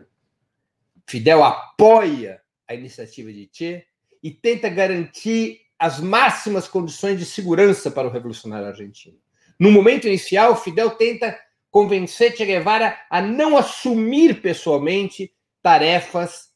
Fidel 1.06 1.44
apoia 1.44 2.40
a 2.66 2.74
iniciativa 2.74 3.30
de 3.30 3.50
Che 3.52 3.86
e 4.22 4.30
tenta 4.30 4.70
garantir 4.70 5.60
as 5.78 6.00
máximas 6.00 6.66
condições 6.66 7.18
de 7.18 7.26
segurança 7.26 7.90
para 7.90 8.08
o 8.08 8.10
revolucionário 8.10 8.66
argentino. 8.66 9.18
No 9.60 9.70
momento 9.70 10.06
inicial, 10.06 10.56
Fidel 10.56 10.92
tenta 10.92 11.38
convencer 11.70 12.34
Che 12.34 12.46
Guevara 12.46 12.98
a 13.10 13.20
não 13.20 13.54
assumir 13.54 14.40
pessoalmente 14.40 15.34
tarefas 15.60 16.50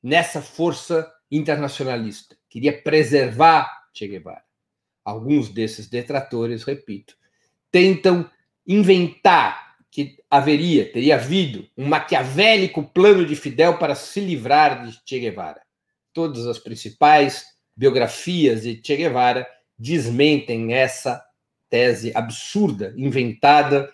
nessa 0.00 0.40
força 0.40 1.12
internacionalista, 1.28 2.36
queria 2.48 2.80
preservar 2.80 3.88
Che 3.92 4.06
Guevara. 4.06 4.44
Alguns 5.04 5.48
desses 5.48 5.88
detratores, 5.88 6.62
repito, 6.62 7.20
tentam 7.72 8.30
inventar 8.66 9.76
que 9.90 10.18
haveria, 10.30 10.90
teria 10.90 11.16
havido 11.16 11.68
um 11.76 11.86
maquiavélico 11.86 12.82
plano 12.82 13.26
de 13.26 13.34
Fidel 13.34 13.78
para 13.78 13.94
se 13.94 14.20
livrar 14.20 14.86
de 14.86 14.98
Che 15.04 15.18
Guevara. 15.18 15.60
Todas 16.12 16.46
as 16.46 16.58
principais 16.58 17.46
biografias 17.76 18.62
de 18.62 18.80
Che 18.82 18.96
Guevara 18.96 19.46
desmentem 19.78 20.72
essa 20.72 21.22
tese 21.68 22.12
absurda, 22.14 22.94
inventada 22.96 23.92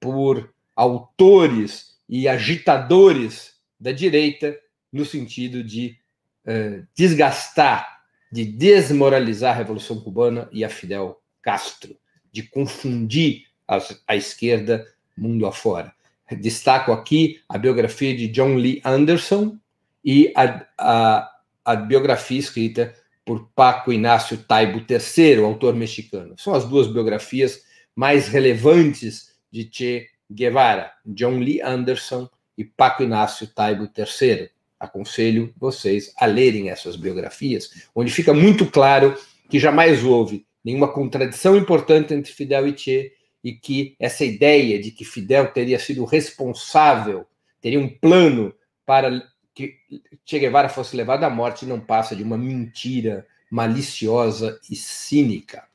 por 0.00 0.52
autores 0.74 1.96
e 2.08 2.28
agitadores 2.28 3.56
da 3.78 3.92
direita, 3.92 4.56
no 4.92 5.04
sentido 5.04 5.62
de 5.62 5.98
eh, 6.44 6.82
desgastar, 6.96 8.00
de 8.32 8.44
desmoralizar 8.44 9.54
a 9.54 9.58
Revolução 9.58 10.00
Cubana 10.00 10.48
e 10.52 10.64
a 10.64 10.68
Fidel 10.68 11.20
Castro, 11.42 11.96
de 12.36 12.42
confundir 12.42 13.46
as, 13.66 13.98
a 14.06 14.14
esquerda 14.14 14.86
mundo 15.16 15.46
afora. 15.46 15.90
Destaco 16.30 16.92
aqui 16.92 17.40
a 17.48 17.56
biografia 17.56 18.14
de 18.14 18.28
John 18.28 18.56
Lee 18.56 18.82
Anderson 18.84 19.56
e 20.04 20.30
a, 20.36 20.66
a, 20.76 21.30
a 21.64 21.76
biografia 21.76 22.38
escrita 22.38 22.94
por 23.24 23.48
Paco 23.54 23.90
Inácio 23.90 24.36
Taibo 24.36 24.84
III, 24.86 25.42
autor 25.42 25.74
mexicano. 25.74 26.34
São 26.36 26.54
as 26.54 26.68
duas 26.68 26.86
biografias 26.88 27.62
mais 27.94 28.28
relevantes 28.28 29.34
de 29.50 29.66
Che 29.72 30.08
Guevara, 30.30 30.92
John 31.06 31.38
Lee 31.38 31.62
Anderson 31.62 32.28
e 32.58 32.64
Paco 32.64 33.02
Inácio 33.02 33.46
Taibo 33.46 33.88
III 33.96 34.50
aconselho 34.78 35.54
vocês 35.56 36.12
a 36.18 36.26
lerem 36.26 36.68
essas 36.68 36.96
biografias, 36.96 37.88
onde 37.94 38.12
fica 38.12 38.34
muito 38.34 38.66
claro 38.66 39.16
que 39.48 39.58
jamais 39.58 40.04
houve 40.04 40.44
nenhuma 40.66 40.92
contradição 40.92 41.56
importante 41.56 42.12
entre 42.12 42.32
Fidel 42.32 42.66
e 42.66 42.76
Che 42.76 43.12
e 43.44 43.52
que 43.52 43.94
essa 44.00 44.24
ideia 44.24 44.80
de 44.80 44.90
que 44.90 45.04
Fidel 45.04 45.52
teria 45.52 45.78
sido 45.78 46.04
responsável, 46.04 47.24
teria 47.60 47.78
um 47.78 47.88
plano 47.88 48.52
para 48.84 49.22
que 49.54 49.76
Che 50.24 50.40
Guevara 50.40 50.68
fosse 50.68 50.96
levado 50.96 51.22
à 51.22 51.30
morte 51.30 51.64
não 51.64 51.78
passa 51.78 52.16
de 52.16 52.24
uma 52.24 52.36
mentira 52.36 53.24
maliciosa 53.48 54.60
e 54.68 54.74
cínica. 54.74 55.68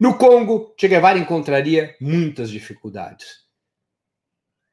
No 0.00 0.16
Congo, 0.16 0.74
Che 0.80 0.88
Guevara 0.88 1.18
encontraria 1.18 1.94
muitas 2.00 2.50
dificuldades. 2.50 3.44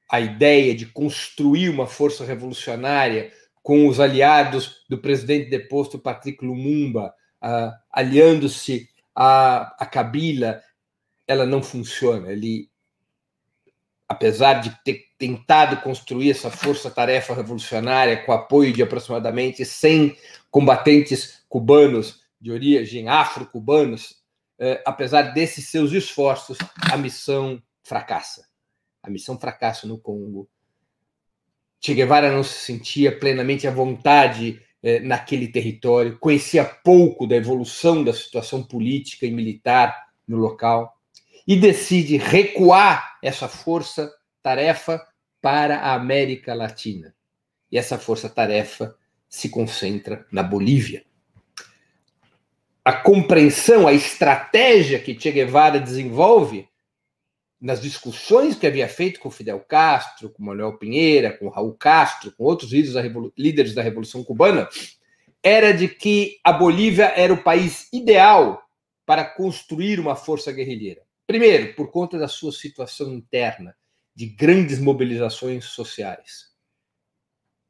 A 0.09 0.21
ideia 0.21 0.73
de 0.73 0.85
construir 0.85 1.67
uma 1.67 1.87
força 1.87 2.23
revolucionária 2.23 3.33
com 3.61 3.85
os 3.85 3.99
aliados 3.99 4.85
do 4.87 4.97
presidente 4.97 5.49
deposto 5.49 5.99
Patrick 5.99 6.43
Lumumba, 6.43 7.13
uh, 7.43 7.71
aliando-se 7.91 8.89
a, 9.15 9.75
a 9.79 9.85
Kabila, 9.85 10.61
ela 11.27 11.45
não 11.45 11.61
funciona. 11.61 12.31
Ele, 12.31 12.69
apesar 14.07 14.61
de 14.61 14.71
ter 14.83 15.05
tentado 15.17 15.77
construir 15.81 16.31
essa 16.31 16.49
força-tarefa 16.49 17.33
revolucionária 17.33 18.25
com 18.25 18.31
apoio 18.31 18.73
de 18.73 18.81
aproximadamente 18.81 19.63
100 19.63 20.17
combatentes 20.49 21.43
cubanos 21.47 22.21
de 22.39 22.51
origem 22.51 23.07
afro-cubanos, 23.07 24.21
eh, 24.57 24.81
apesar 24.85 25.33
desses 25.33 25.69
seus 25.69 25.91
esforços, 25.91 26.57
a 26.91 26.97
missão 26.97 27.61
fracassa. 27.83 28.47
A 29.03 29.09
missão 29.09 29.39
fracassa 29.39 29.87
no 29.87 29.99
Congo. 29.99 30.49
Che 31.79 31.93
Guevara 31.93 32.31
não 32.31 32.43
se 32.43 32.65
sentia 32.65 33.17
plenamente 33.17 33.67
à 33.67 33.71
vontade 33.71 34.61
eh, 34.83 34.99
naquele 34.99 35.47
território, 35.47 36.17
conhecia 36.19 36.65
pouco 36.65 37.27
da 37.27 37.35
evolução 37.35 38.03
da 38.03 38.13
situação 38.13 38.63
política 38.63 39.25
e 39.25 39.31
militar 39.31 40.09
no 40.27 40.37
local 40.37 40.97
e 41.47 41.55
decide 41.55 42.17
recuar 42.17 43.17
essa 43.21 43.47
força-tarefa 43.47 45.05
para 45.41 45.77
a 45.77 45.93
América 45.93 46.53
Latina. 46.53 47.13
E 47.71 47.77
essa 47.77 47.97
força-tarefa 47.97 48.95
se 49.27 49.49
concentra 49.49 50.25
na 50.31 50.43
Bolívia. 50.43 51.03
A 52.83 52.93
compreensão, 52.93 53.87
a 53.87 53.93
estratégia 53.93 54.99
que 54.99 55.17
Che 55.17 55.31
Guevara 55.31 55.79
desenvolve 55.79 56.67
nas 57.61 57.79
discussões 57.79 58.55
que 58.55 58.65
havia 58.65 58.89
feito 58.89 59.19
com 59.19 59.29
Fidel 59.29 59.59
Castro, 59.59 60.31
com 60.31 60.43
Manuel 60.43 60.79
Pinheira, 60.79 61.37
com 61.37 61.47
Raul 61.47 61.75
Castro, 61.75 62.31
com 62.31 62.43
outros 62.43 62.71
líderes 62.71 63.75
da, 63.75 63.83
Revolução 63.83 64.23
Cubana, 64.23 64.67
era 65.43 65.71
de 65.71 65.87
que 65.87 66.39
a 66.43 66.51
Bolívia 66.51 67.13
era 67.15 67.31
o 67.31 67.43
país 67.43 67.87
ideal 67.93 68.63
para 69.05 69.23
construir 69.23 69.99
uma 69.99 70.15
força 70.15 70.51
guerrilheira. 70.51 71.01
Primeiro, 71.27 71.75
por 71.75 71.91
conta 71.91 72.17
da 72.17 72.27
sua 72.27 72.51
situação 72.51 73.13
interna, 73.13 73.75
de 74.15 74.25
grandes 74.25 74.79
mobilizações 74.79 75.65
sociais 75.65 76.51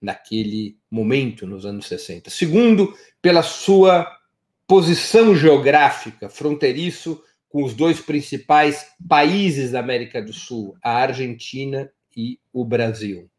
naquele 0.01 0.79
momento, 0.89 1.45
nos 1.45 1.65
anos 1.65 1.86
60. 1.86 2.29
Segundo, 2.29 2.98
pela 3.21 3.43
sua 3.43 4.10
posição 4.65 5.36
geográfica, 5.36 6.29
fronteiriço 6.29 7.21
com 7.51 7.63
os 7.63 7.74
dois 7.74 8.00
principais 8.00 8.88
países 9.08 9.72
da 9.72 9.79
América 9.79 10.22
do 10.22 10.31
Sul, 10.31 10.75
a 10.81 10.91
Argentina 10.91 11.91
e 12.15 12.39
o 12.53 12.63
Brasil. 12.63 13.29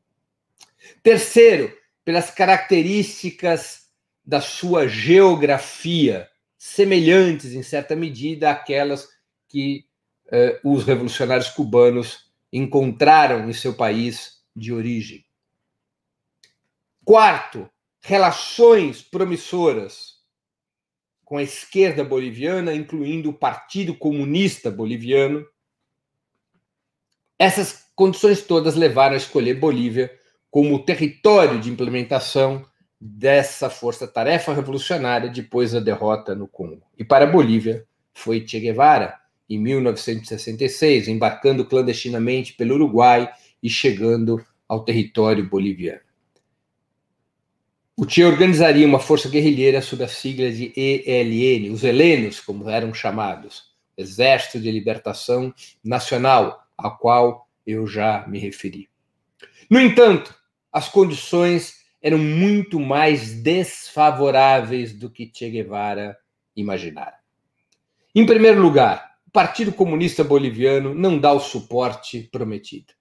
Terceiro, 1.02 1.72
pelas 2.04 2.30
características 2.30 3.88
da 4.24 4.40
sua 4.40 4.86
geografia, 4.86 6.28
semelhantes 6.58 7.54
em 7.54 7.62
certa 7.62 7.96
medida 7.96 8.50
àquelas 8.50 9.08
que 9.48 9.86
eh, 10.30 10.60
os 10.62 10.84
revolucionários 10.84 11.48
cubanos 11.48 12.30
encontraram 12.52 13.48
em 13.48 13.52
seu 13.52 13.74
país 13.74 14.42
de 14.54 14.72
origem. 14.72 15.24
Quarto, 17.04 17.68
relações 18.00 19.02
promissoras 19.02 20.11
com 21.32 21.38
a 21.38 21.42
esquerda 21.42 22.04
boliviana, 22.04 22.74
incluindo 22.74 23.30
o 23.30 23.32
Partido 23.32 23.94
Comunista 23.94 24.70
Boliviano. 24.70 25.46
Essas 27.38 27.86
condições 27.96 28.42
todas 28.42 28.74
levaram 28.74 29.14
a 29.14 29.16
escolher 29.16 29.54
Bolívia 29.54 30.12
como 30.50 30.84
território 30.84 31.58
de 31.58 31.70
implementação 31.70 32.66
dessa 33.00 33.70
força-tarefa 33.70 34.52
revolucionária 34.52 35.30
depois 35.30 35.72
da 35.72 35.80
derrota 35.80 36.34
no 36.34 36.46
Congo. 36.46 36.82
E 36.98 37.02
para 37.02 37.24
Bolívia 37.24 37.86
foi 38.12 38.46
Che 38.46 38.60
Guevara, 38.60 39.18
em 39.48 39.56
1966, 39.56 41.08
embarcando 41.08 41.64
clandestinamente 41.64 42.52
pelo 42.52 42.74
Uruguai 42.74 43.32
e 43.62 43.70
chegando 43.70 44.44
ao 44.68 44.84
território 44.84 45.48
boliviano. 45.48 46.11
O 47.94 48.06
Che 48.08 48.24
organizaria 48.24 48.86
uma 48.86 48.98
força 48.98 49.28
guerrilheira 49.28 49.82
sob 49.82 50.02
a 50.02 50.08
sigla 50.08 50.50
de 50.50 50.72
ELN, 50.74 51.70
os 51.70 51.84
helenos, 51.84 52.40
como 52.40 52.70
eram 52.70 52.94
chamados, 52.94 53.64
Exército 53.94 54.58
de 54.58 54.70
Libertação 54.70 55.52
Nacional, 55.84 56.66
a 56.76 56.90
qual 56.90 57.46
eu 57.66 57.86
já 57.86 58.26
me 58.26 58.38
referi. 58.38 58.88
No 59.68 59.78
entanto, 59.78 60.34
as 60.72 60.88
condições 60.88 61.82
eram 62.00 62.16
muito 62.16 62.80
mais 62.80 63.34
desfavoráveis 63.42 64.94
do 64.94 65.10
que 65.10 65.30
Che 65.32 65.50
Guevara 65.50 66.16
imaginara. 66.56 67.16
Em 68.14 68.24
primeiro 68.24 68.62
lugar, 68.62 69.16
o 69.26 69.30
Partido 69.30 69.70
Comunista 69.70 70.24
Boliviano 70.24 70.94
não 70.94 71.18
dá 71.18 71.30
o 71.30 71.40
suporte 71.40 72.22
prometido. 72.32 72.94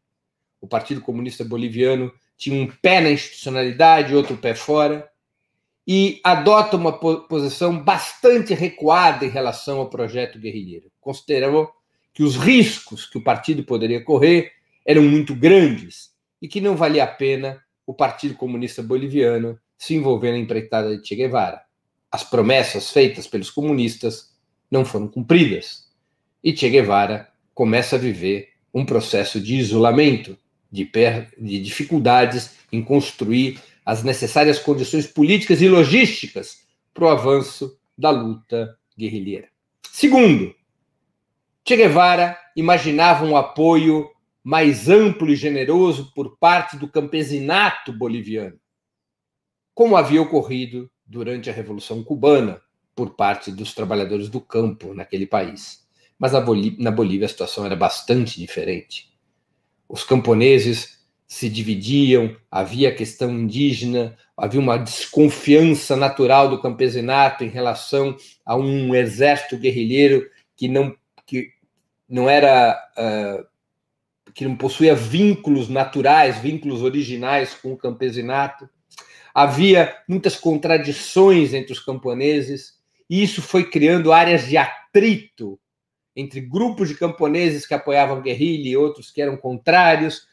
O 0.59 0.67
Partido 0.67 0.99
Comunista 0.99 1.45
Boliviano 1.45 2.11
tinha 2.41 2.59
um 2.59 2.67
pé 2.81 2.99
na 2.99 3.11
institucionalidade, 3.11 4.15
outro 4.15 4.35
pé 4.35 4.55
fora, 4.55 5.07
e 5.87 6.19
adota 6.23 6.75
uma 6.75 6.91
posição 6.91 7.77
bastante 7.77 8.55
recuada 8.55 9.23
em 9.23 9.29
relação 9.29 9.77
ao 9.77 9.91
projeto 9.91 10.39
guerrilheiro. 10.39 10.91
Considerou 10.99 11.69
que 12.11 12.23
os 12.23 12.35
riscos 12.35 13.05
que 13.05 13.19
o 13.19 13.23
partido 13.23 13.63
poderia 13.63 14.03
correr 14.03 14.53
eram 14.83 15.03
muito 15.03 15.35
grandes 15.35 16.15
e 16.41 16.47
que 16.47 16.59
não 16.59 16.75
valia 16.75 17.03
a 17.03 17.07
pena 17.07 17.61
o 17.85 17.93
Partido 17.93 18.33
Comunista 18.33 18.81
Boliviano 18.81 19.59
se 19.77 19.93
envolver 19.93 20.31
na 20.31 20.39
empreitada 20.39 20.97
de 20.97 21.07
Che 21.07 21.15
Guevara. 21.15 21.61
As 22.11 22.23
promessas 22.23 22.89
feitas 22.89 23.27
pelos 23.27 23.51
comunistas 23.51 24.31
não 24.69 24.83
foram 24.83 25.07
cumpridas 25.07 25.91
e 26.43 26.57
Che 26.57 26.69
Guevara 26.69 27.29
começa 27.53 27.97
a 27.97 27.99
viver 27.99 28.49
um 28.73 28.83
processo 28.83 29.39
de 29.39 29.57
isolamento 29.57 30.35
de, 30.71 30.89
de 31.37 31.59
dificuldades 31.59 32.55
em 32.71 32.81
construir 32.81 33.59
as 33.85 34.03
necessárias 34.03 34.57
condições 34.57 35.05
políticas 35.05 35.61
e 35.61 35.67
logísticas 35.67 36.61
para 36.93 37.05
o 37.05 37.09
avanço 37.09 37.77
da 37.97 38.09
luta 38.09 38.77
guerrilheira. 38.97 39.49
Segundo, 39.91 40.55
Che 41.63 41.75
Guevara 41.75 42.37
imaginava 42.55 43.25
um 43.25 43.35
apoio 43.35 44.09
mais 44.43 44.89
amplo 44.89 45.29
e 45.29 45.35
generoso 45.35 46.11
por 46.15 46.37
parte 46.37 46.77
do 46.77 46.87
campesinato 46.87 47.93
boliviano, 47.93 48.59
como 49.73 49.95
havia 49.95 50.21
ocorrido 50.21 50.89
durante 51.05 51.49
a 51.49 51.53
Revolução 51.53 52.03
Cubana 52.03 52.61
por 52.95 53.15
parte 53.15 53.51
dos 53.51 53.73
trabalhadores 53.73 54.29
do 54.29 54.41
campo 54.41 54.93
naquele 54.93 55.27
país. 55.27 55.87
Mas 56.17 56.31
na 56.31 56.91
Bolívia 56.91 57.25
a 57.25 57.29
situação 57.29 57.65
era 57.65 57.75
bastante 57.75 58.39
diferente 58.39 59.10
os 59.91 60.05
camponeses 60.05 61.01
se 61.27 61.49
dividiam, 61.49 62.35
havia 62.49 62.89
a 62.89 62.95
questão 62.95 63.29
indígena, 63.29 64.17
havia 64.37 64.59
uma 64.59 64.77
desconfiança 64.77 65.97
natural 65.97 66.49
do 66.49 66.61
campesinato 66.61 67.43
em 67.43 67.49
relação 67.49 68.15
a 68.45 68.55
um 68.55 68.95
exército 68.95 69.57
guerrilheiro 69.57 70.29
que 70.55 70.69
não, 70.69 70.95
que 71.25 71.49
não 72.07 72.29
era 72.29 72.79
uh, 72.97 73.45
que 74.33 74.45
não 74.45 74.55
possuía 74.55 74.95
vínculos 74.95 75.67
naturais, 75.67 76.37
vínculos 76.39 76.81
originais 76.81 77.53
com 77.53 77.73
o 77.73 77.77
campesinato. 77.77 78.69
Havia 79.33 79.93
muitas 80.07 80.37
contradições 80.37 81.53
entre 81.53 81.73
os 81.73 81.79
camponeses, 81.79 82.79
e 83.09 83.21
isso 83.21 83.41
foi 83.41 83.69
criando 83.69 84.13
áreas 84.13 84.47
de 84.47 84.55
atrito 84.55 85.59
entre 86.15 86.41
grupos 86.41 86.89
de 86.89 86.95
camponeses 86.95 87.65
que 87.65 87.73
apoiavam 87.73 88.21
guerrilha 88.21 88.69
e 88.69 88.77
outros 88.77 89.11
que 89.11 89.21
eram 89.21 89.37
contrários, 89.37 90.27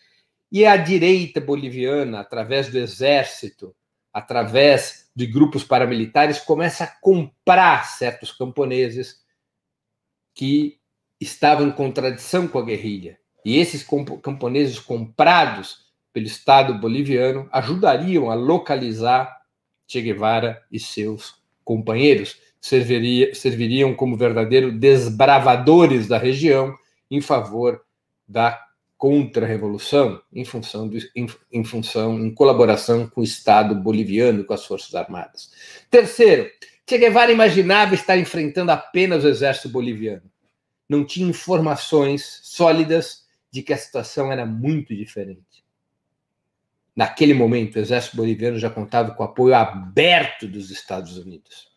e 0.50 0.64
a 0.64 0.76
direita 0.76 1.40
boliviana, 1.40 2.20
através 2.20 2.68
do 2.68 2.78
exército, 2.78 3.74
através 4.12 5.10
de 5.14 5.26
grupos 5.26 5.62
paramilitares, 5.62 6.38
começa 6.38 6.84
a 6.84 6.86
comprar 7.00 7.84
certos 7.86 8.32
camponeses 8.32 9.22
que 10.34 10.78
estavam 11.20 11.68
em 11.68 11.72
contradição 11.72 12.48
com 12.48 12.58
a 12.58 12.64
guerrilha. 12.64 13.18
E 13.44 13.58
esses 13.58 13.86
camponeses 14.22 14.78
comprados 14.78 15.88
pelo 16.12 16.26
Estado 16.26 16.74
boliviano 16.74 17.48
ajudariam 17.52 18.30
a 18.30 18.34
localizar 18.34 19.38
Che 19.86 20.00
Guevara 20.00 20.62
e 20.70 20.78
seus 20.78 21.42
companheiros 21.64 22.40
serviria, 22.60 23.34
serviriam 23.34 23.94
como 23.94 24.16
verdadeiros 24.16 24.74
desbravadores 24.74 26.08
da 26.08 26.18
região 26.18 26.74
em 27.10 27.20
favor 27.20 27.82
da 28.26 28.60
contra 28.96 29.46
a 29.46 29.48
revolução 29.48 30.20
em 30.32 30.44
função, 30.44 30.88
de, 30.88 31.08
em, 31.14 31.28
em, 31.52 31.62
função, 31.62 32.18
em 32.18 32.34
colaboração 32.34 33.08
com 33.08 33.20
o 33.20 33.24
Estado 33.24 33.76
boliviano, 33.76 34.44
com 34.44 34.52
as 34.52 34.66
Forças 34.66 34.92
Armadas. 34.92 35.52
Terceiro, 35.88 36.50
Che 36.84 36.98
Guevara 36.98 37.30
imaginava 37.30 37.94
estar 37.94 38.16
enfrentando 38.16 38.72
apenas 38.72 39.22
o 39.22 39.28
exército 39.28 39.68
boliviano. 39.68 40.22
Não 40.88 41.04
tinha 41.04 41.28
informações 41.28 42.40
sólidas 42.42 43.26
de 43.52 43.62
que 43.62 43.74
a 43.74 43.76
situação 43.76 44.32
era 44.32 44.46
muito 44.46 44.96
diferente. 44.96 45.62
Naquele 46.96 47.34
momento, 47.34 47.76
o 47.76 47.78
exército 47.78 48.16
boliviano 48.16 48.58
já 48.58 48.70
contava 48.70 49.12
com 49.14 49.22
o 49.22 49.26
apoio 49.26 49.54
aberto 49.54 50.48
dos 50.48 50.70
Estados 50.70 51.18
Unidos. 51.18 51.67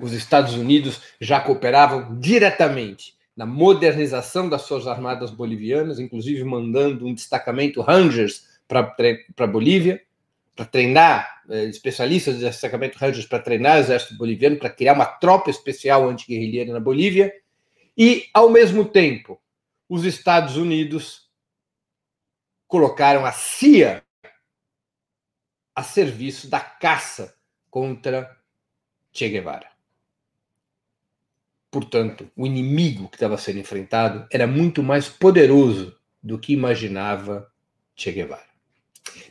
Os 0.00 0.12
Estados 0.12 0.54
Unidos 0.54 1.00
já 1.20 1.40
cooperavam 1.40 2.18
diretamente 2.18 3.16
na 3.36 3.46
modernização 3.46 4.48
das 4.48 4.62
suas 4.62 4.86
armadas 4.86 5.30
bolivianas, 5.30 5.98
inclusive 5.98 6.42
mandando 6.44 7.06
um 7.06 7.14
destacamento 7.14 7.80
Rangers 7.80 8.46
para 8.66 9.46
Bolívia, 9.46 10.02
para 10.54 10.64
treinar 10.66 11.42
eh, 11.48 11.64
especialistas 11.66 12.34
do 12.34 12.40
destacamento 12.40 12.98
Rangers 12.98 13.26
para 13.26 13.38
treinar 13.38 13.76
o 13.76 13.80
exército 13.80 14.16
boliviano, 14.16 14.56
para 14.56 14.70
criar 14.70 14.94
uma 14.94 15.06
tropa 15.06 15.50
especial 15.50 16.08
antiguerrilheira 16.08 16.72
na 16.72 16.80
Bolívia, 16.80 17.32
e, 17.96 18.26
ao 18.34 18.50
mesmo 18.50 18.84
tempo, 18.84 19.40
os 19.88 20.04
Estados 20.04 20.56
Unidos 20.56 21.28
colocaram 22.66 23.24
a 23.24 23.32
CIA 23.32 24.04
a 25.74 25.82
serviço 25.82 26.50
da 26.50 26.58
caça 26.60 27.36
contra 27.70 28.36
Che 29.12 29.28
Guevara. 29.28 29.77
Portanto, 31.70 32.30
o 32.36 32.46
inimigo 32.46 33.08
que 33.08 33.16
estava 33.16 33.36
sendo 33.36 33.58
enfrentado 33.58 34.26
era 34.32 34.46
muito 34.46 34.82
mais 34.82 35.08
poderoso 35.08 35.96
do 36.22 36.38
que 36.38 36.52
imaginava 36.52 37.50
Che 37.94 38.10
Guevara. 38.10 38.48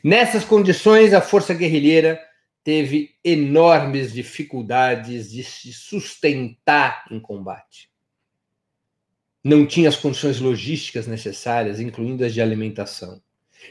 Nessas 0.04 0.44
condições, 0.44 1.14
a 1.14 1.22
força 1.22 1.54
guerrilheira 1.54 2.20
teve 2.64 3.16
enormes 3.24 4.12
dificuldades 4.12 5.32
de 5.32 5.44
se 5.44 5.72
sustentar 5.72 7.06
em 7.10 7.20
combate. 7.20 7.90
Não 9.44 9.66
tinha 9.66 9.88
as 9.88 9.96
condições 9.96 10.40
logísticas 10.40 11.08
necessárias, 11.08 11.80
incluindo 11.80 12.26
as 12.26 12.34
de 12.34 12.42
alimentação. 12.42 13.22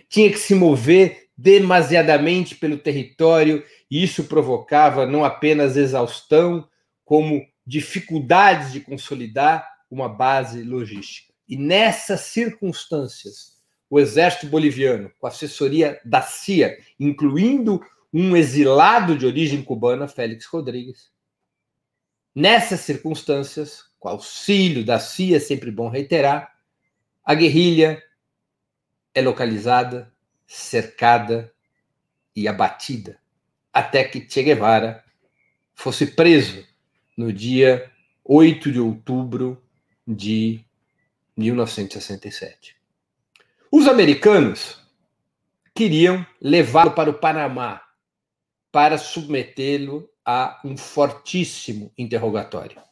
Tinha 0.08 0.30
que 0.30 0.38
se 0.38 0.54
mover 0.54 1.28
demasiadamente 1.36 2.54
pelo 2.54 2.78
território, 2.78 3.62
e 3.90 4.02
isso 4.02 4.24
provocava 4.24 5.06
não 5.06 5.24
apenas 5.24 5.76
exaustão, 5.76 6.66
como 7.04 7.46
dificuldades 7.66 8.72
de 8.72 8.80
consolidar 8.80 9.66
uma 9.90 10.08
base 10.08 10.62
logística. 10.62 11.32
E 11.48 11.56
nessas 11.56 12.20
circunstâncias, 12.22 13.56
o 13.88 13.98
exército 13.98 14.46
boliviano, 14.46 15.10
com 15.18 15.26
assessoria 15.26 16.00
da 16.04 16.22
CIA, 16.22 16.78
incluindo 16.98 17.80
um 18.12 18.36
exilado 18.36 19.16
de 19.16 19.26
origem 19.26 19.62
cubana, 19.62 20.08
Félix 20.08 20.46
Rodrigues, 20.46 21.10
nessas 22.34 22.80
circunstâncias, 22.80 23.84
com 23.98 24.08
auxílio 24.08 24.84
da 24.84 24.98
CIA, 24.98 25.40
sempre 25.40 25.70
bom 25.70 25.88
reiterar, 25.88 26.56
a 27.24 27.34
guerrilha 27.34 28.02
é 29.14 29.20
localizada, 29.20 30.12
cercada 30.46 31.52
e 32.34 32.46
abatida, 32.46 33.18
até 33.72 34.04
que 34.04 34.28
Che 34.28 34.42
Guevara 34.42 35.04
fosse 35.74 36.06
preso 36.06 36.64
no 37.16 37.32
dia 37.32 37.90
8 38.24 38.70
de 38.72 38.80
outubro 38.80 39.62
de 40.06 40.64
1967. 41.36 42.76
Os 43.70 43.86
americanos 43.86 44.78
queriam 45.74 46.26
levá-lo 46.40 46.92
para 46.92 47.10
o 47.10 47.14
Panamá 47.14 47.82
para 48.70 48.98
submetê-lo 48.98 50.08
a 50.24 50.60
um 50.64 50.76
fortíssimo 50.76 51.92
interrogatório. 51.96 52.82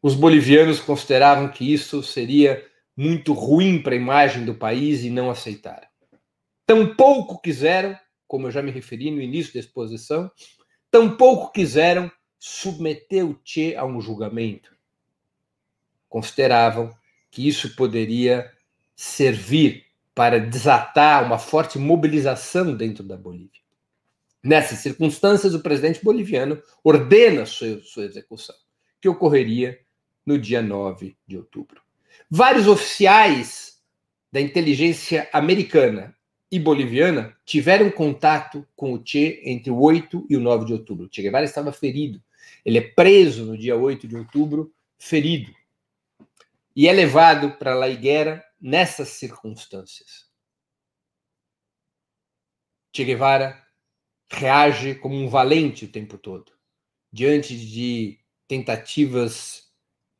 Os 0.00 0.14
bolivianos 0.14 0.80
consideravam 0.80 1.48
que 1.48 1.72
isso 1.72 2.02
seria 2.02 2.64
muito 2.96 3.32
ruim 3.32 3.82
para 3.82 3.94
a 3.94 3.96
imagem 3.96 4.44
do 4.44 4.54
país 4.54 5.02
e 5.02 5.10
não 5.10 5.30
aceitaram. 5.30 5.86
Tampouco 6.66 7.40
quiseram, 7.40 7.98
como 8.26 8.46
eu 8.46 8.50
já 8.50 8.62
me 8.62 8.70
referi 8.70 9.10
no 9.10 9.20
início 9.20 9.54
da 9.54 9.60
exposição, 9.60 10.30
tampouco 10.90 11.52
quiseram 11.52 12.10
submeter 12.44 13.24
o 13.24 13.38
Che 13.44 13.76
a 13.76 13.84
um 13.84 14.00
julgamento. 14.00 14.74
Consideravam 16.08 16.92
que 17.30 17.46
isso 17.46 17.76
poderia 17.76 18.52
servir 18.96 19.86
para 20.12 20.40
desatar 20.40 21.24
uma 21.24 21.38
forte 21.38 21.78
mobilização 21.78 22.76
dentro 22.76 23.04
da 23.04 23.16
Bolívia. 23.16 23.60
Nessas 24.42 24.80
circunstâncias, 24.80 25.54
o 25.54 25.62
presidente 25.62 26.02
boliviano 26.02 26.60
ordena 26.82 27.46
sua, 27.46 27.80
sua 27.84 28.06
execução, 28.06 28.56
que 29.00 29.08
ocorreria 29.08 29.78
no 30.26 30.36
dia 30.36 30.60
9 30.60 31.16
de 31.24 31.36
outubro. 31.36 31.80
Vários 32.28 32.66
oficiais 32.66 33.80
da 34.32 34.40
inteligência 34.40 35.28
americana 35.32 36.12
e 36.50 36.58
boliviana 36.58 37.36
tiveram 37.46 37.88
contato 37.88 38.66
com 38.74 38.94
o 38.94 39.02
Che 39.02 39.40
entre 39.44 39.70
o 39.70 39.80
8 39.80 40.26
e 40.28 40.36
o 40.36 40.40
9 40.40 40.64
de 40.64 40.72
outubro. 40.72 41.06
O 41.06 41.08
Che 41.08 41.22
Guevara 41.22 41.44
estava 41.44 41.72
ferido 41.72 42.20
ele 42.64 42.78
é 42.78 42.82
preso 42.82 43.44
no 43.44 43.56
dia 43.56 43.76
8 43.76 44.06
de 44.06 44.16
outubro, 44.16 44.74
ferido, 44.98 45.52
e 46.74 46.88
é 46.88 46.92
levado 46.92 47.52
para 47.52 47.74
La 47.74 47.88
Higuera 47.88 48.44
nessas 48.60 49.08
circunstâncias. 49.08 50.30
Che 52.94 53.04
Guevara 53.04 53.62
reage 54.30 54.94
como 54.94 55.16
um 55.16 55.28
valente 55.28 55.84
o 55.84 55.92
tempo 55.92 56.16
todo, 56.16 56.52
diante 57.12 57.56
de 57.56 58.18
tentativas 58.46 59.70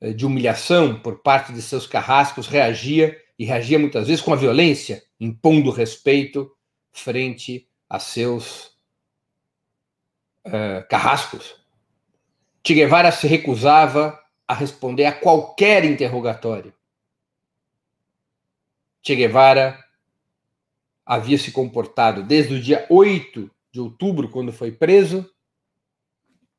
eh, 0.00 0.12
de 0.12 0.26
humilhação 0.26 1.00
por 1.00 1.22
parte 1.22 1.52
de 1.52 1.62
seus 1.62 1.86
carrascos, 1.86 2.46
reagia 2.46 3.18
e 3.38 3.44
reagia 3.44 3.78
muitas 3.78 4.08
vezes 4.08 4.22
com 4.22 4.32
a 4.32 4.36
violência, 4.36 5.02
impondo 5.18 5.70
respeito 5.70 6.54
frente 6.92 7.68
a 7.88 7.98
seus 7.98 8.66
uh, 10.46 10.86
carrascos. 10.88 11.61
Che 12.62 12.74
Guevara 12.74 13.10
se 13.10 13.26
recusava 13.26 14.22
a 14.46 14.54
responder 14.54 15.06
a 15.06 15.18
qualquer 15.18 15.84
interrogatório. 15.84 16.72
Che 19.00 19.16
Guevara 19.16 19.78
havia 21.04 21.36
se 21.38 21.50
comportado 21.50 22.22
desde 22.22 22.54
o 22.54 22.60
dia 22.60 22.86
8 22.88 23.50
de 23.72 23.80
outubro, 23.80 24.28
quando 24.28 24.52
foi 24.52 24.70
preso, 24.70 25.28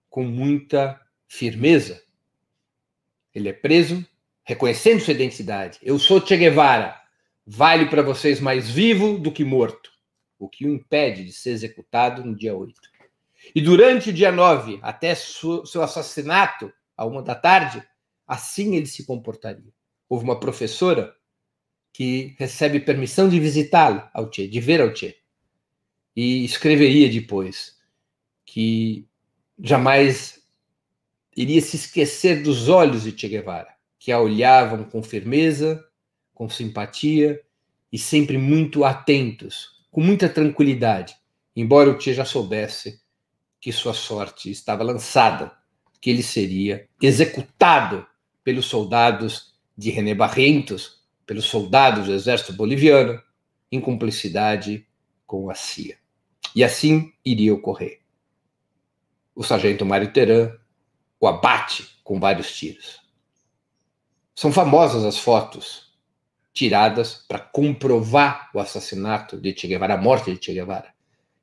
com 0.10 0.24
muita 0.24 1.00
firmeza. 1.28 2.04
Ele 3.34 3.50
é 3.50 3.54
preso 3.54 4.06
reconhecendo 4.44 5.00
sua 5.00 5.13
identidade. 5.13 5.80
Eu 5.82 5.98
sou 5.98 6.20
Che 6.20 6.36
Guevara. 6.36 7.02
Vale 7.46 7.88
para 7.88 8.02
vocês 8.02 8.39
mais 8.39 8.70
vivo 8.70 9.18
do 9.18 9.32
que 9.32 9.44
morto, 9.44 9.92
o 10.39 10.48
que 10.48 10.66
o 10.66 10.74
impede 10.74 11.26
de 11.26 11.32
ser 11.34 11.52
executado 11.52 12.24
no 12.24 12.36
dia 12.36 12.56
8. 12.56 12.93
E 13.56 13.62
durante 13.62 14.10
o 14.10 14.14
dia 14.14 14.32
9, 14.32 14.80
até 14.82 15.14
seu 15.16 15.82
assassinato, 15.82 16.72
a 16.96 17.06
uma 17.06 17.22
da 17.22 17.36
tarde, 17.36 17.84
assim 18.28 18.76
ele 18.76 18.86
se 18.86 19.06
comportaria. 19.06 19.72
Houve 20.08 20.24
uma 20.24 20.40
professora 20.40 21.16
que 21.92 22.36
recebe 22.40 22.80
permissão 22.80 23.30
de 23.30 23.40
visitá-lo, 23.40 24.08
ao 24.14 24.30
de 24.30 24.60
ver 24.60 24.82
ao 24.82 24.96
Che. 24.96 25.18
E 26.16 26.44
escreveria 26.44 27.10
depois 27.10 27.78
que 28.46 29.08
jamais 29.60 30.42
iria 31.36 31.62
se 31.62 31.76
esquecer 31.76 32.42
dos 32.42 32.70
olhos 32.70 33.04
de 33.04 33.18
Che 33.18 33.28
Guevara, 33.28 33.74
que 34.00 34.12
a 34.12 34.20
olhavam 34.20 34.84
com 34.84 35.02
firmeza, 35.02 35.84
com 36.34 36.50
simpatia 36.50 37.42
e 37.92 37.98
sempre 37.98 38.38
muito 38.38 38.84
atentos, 38.84 39.86
com 39.92 40.02
muita 40.02 40.28
tranquilidade, 40.28 41.16
embora 41.56 41.90
o 41.90 42.00
Che 42.00 42.14
já 42.14 42.26
soubesse 42.26 43.03
que 43.63 43.71
sua 43.71 43.93
sorte 43.93 44.52
estava 44.52 44.84
lançada, 44.84 45.58
que 46.02 46.10
ele 46.10 46.21
seria 46.21 46.86
executado 47.02 48.06
pelos 48.43 48.65
soldados 48.65 49.54
de 49.78 49.89
René 49.89 50.13
Barrentos, 50.13 51.02
pelos 51.26 51.45
soldados 51.45 52.08
do 52.08 52.13
exército 52.13 52.52
boliviano, 52.52 53.23
em 53.71 53.80
cumplicidade 53.80 54.86
com 55.26 55.49
a 55.49 55.56
CIA. 55.56 55.97
E 56.54 56.62
assim 56.62 57.13
iria 57.23 57.54
ocorrer. 57.54 58.02
O 59.34 59.45
sargento 59.45 59.86
Mário 59.86 60.12
Teran 60.12 60.52
o 61.17 61.26
abate 61.26 61.88
com 62.04 62.19
vários 62.19 62.54
tiros. 62.54 62.99
São 64.36 64.52
famosas 64.52 65.06
as 65.06 65.17
fotos 65.17 65.97
tiradas 66.52 67.23
para 67.30 67.39
comprovar 67.39 68.52
o 68.54 68.60
assassinato 68.60 69.39
de 69.39 69.58
Che 69.58 69.69
Guevara, 69.69 69.93
a 69.93 69.97
morte 69.97 70.34
de 70.34 70.43
Che 70.43 70.54
Guevara. 70.54 70.93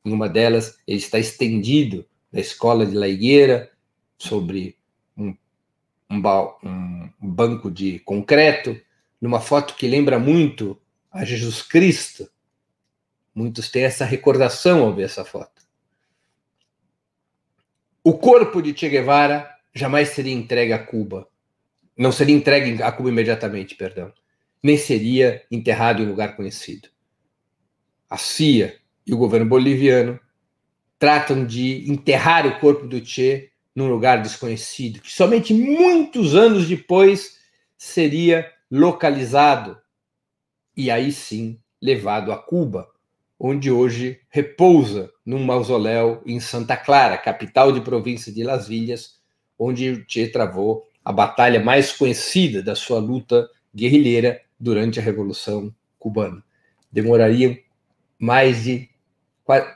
Em 0.04 0.12
uma 0.12 0.28
delas, 0.28 0.78
ele 0.86 0.98
está 0.98 1.18
estendido 1.18 2.04
na 2.32 2.40
escola 2.40 2.86
de 2.86 2.94
La 2.94 3.08
Higuera, 3.08 3.70
sobre 4.18 4.76
um, 5.16 5.34
um, 6.10 7.10
um 7.22 7.30
banco 7.30 7.70
de 7.70 7.98
concreto. 8.00 8.78
numa 9.20 9.40
foto 9.40 9.74
que 9.74 9.86
lembra 9.86 10.18
muito 10.18 10.80
a 11.10 11.24
Jesus 11.24 11.62
Cristo. 11.62 12.30
Muitos 13.34 13.70
têm 13.70 13.84
essa 13.84 14.04
recordação 14.04 14.82
ao 14.82 14.94
ver 14.94 15.04
essa 15.04 15.24
foto. 15.24 15.62
O 18.02 18.16
corpo 18.16 18.62
de 18.62 18.76
Che 18.76 18.88
Guevara 18.88 19.50
jamais 19.74 20.10
seria 20.10 20.32
entregue 20.32 20.72
a 20.72 20.78
Cuba. 20.78 21.28
Não 21.96 22.10
seria 22.10 22.34
entregue 22.34 22.82
a 22.82 22.90
Cuba 22.90 23.10
imediatamente, 23.10 23.74
perdão. 23.74 24.12
Nem 24.62 24.76
seria 24.76 25.44
enterrado 25.50 26.02
em 26.02 26.06
lugar 26.06 26.34
conhecido. 26.34 26.88
A 28.08 28.16
CIA 28.16 28.78
e 29.06 29.12
o 29.12 29.18
governo 29.18 29.46
boliviano 29.46 30.18
tratam 31.00 31.46
de 31.46 31.90
enterrar 31.90 32.46
o 32.46 32.60
corpo 32.60 32.86
do 32.86 33.04
Che 33.04 33.50
num 33.74 33.88
lugar 33.88 34.20
desconhecido, 34.20 35.00
que 35.00 35.10
somente 35.10 35.54
muitos 35.54 36.34
anos 36.34 36.68
depois 36.68 37.38
seria 37.78 38.52
localizado 38.70 39.78
e 40.76 40.90
aí 40.90 41.10
sim 41.10 41.58
levado 41.80 42.30
a 42.30 42.36
Cuba, 42.36 42.86
onde 43.38 43.70
hoje 43.70 44.20
repousa 44.28 45.10
num 45.24 45.42
mausoléu 45.42 46.20
em 46.26 46.38
Santa 46.38 46.76
Clara, 46.76 47.16
capital 47.16 47.72
de 47.72 47.80
província 47.80 48.30
de 48.30 48.44
Las 48.44 48.68
Vilhas, 48.68 49.18
onde 49.58 49.90
o 49.90 50.04
Che 50.06 50.28
travou 50.28 50.86
a 51.02 51.10
batalha 51.10 51.60
mais 51.64 51.92
conhecida 51.92 52.62
da 52.62 52.74
sua 52.74 52.98
luta 52.98 53.48
guerrilheira 53.74 54.42
durante 54.58 55.00
a 55.00 55.02
Revolução 55.02 55.74
Cubana. 55.98 56.44
Demoraria 56.92 57.58
mais 58.18 58.64
de, 58.64 58.89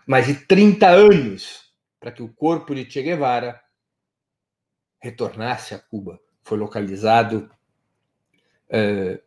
mais 0.06 0.26
de 0.26 0.34
30 0.34 0.88
anos 0.88 1.72
para 1.98 2.12
que 2.12 2.22
o 2.22 2.28
corpo 2.28 2.74
de 2.74 2.90
Che 2.90 3.02
Guevara 3.02 3.60
retornasse 5.00 5.74
a 5.74 5.78
Cuba. 5.78 6.20
Foi 6.42 6.58
localizado 6.58 7.50
é, 8.68 9.20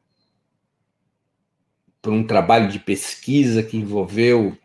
por 2.01 2.13
um 2.13 2.25
trabalho 2.25 2.69
de 2.69 2.79
pesquisa 2.79 3.63
que 3.63 3.77
envolveu 3.77 4.57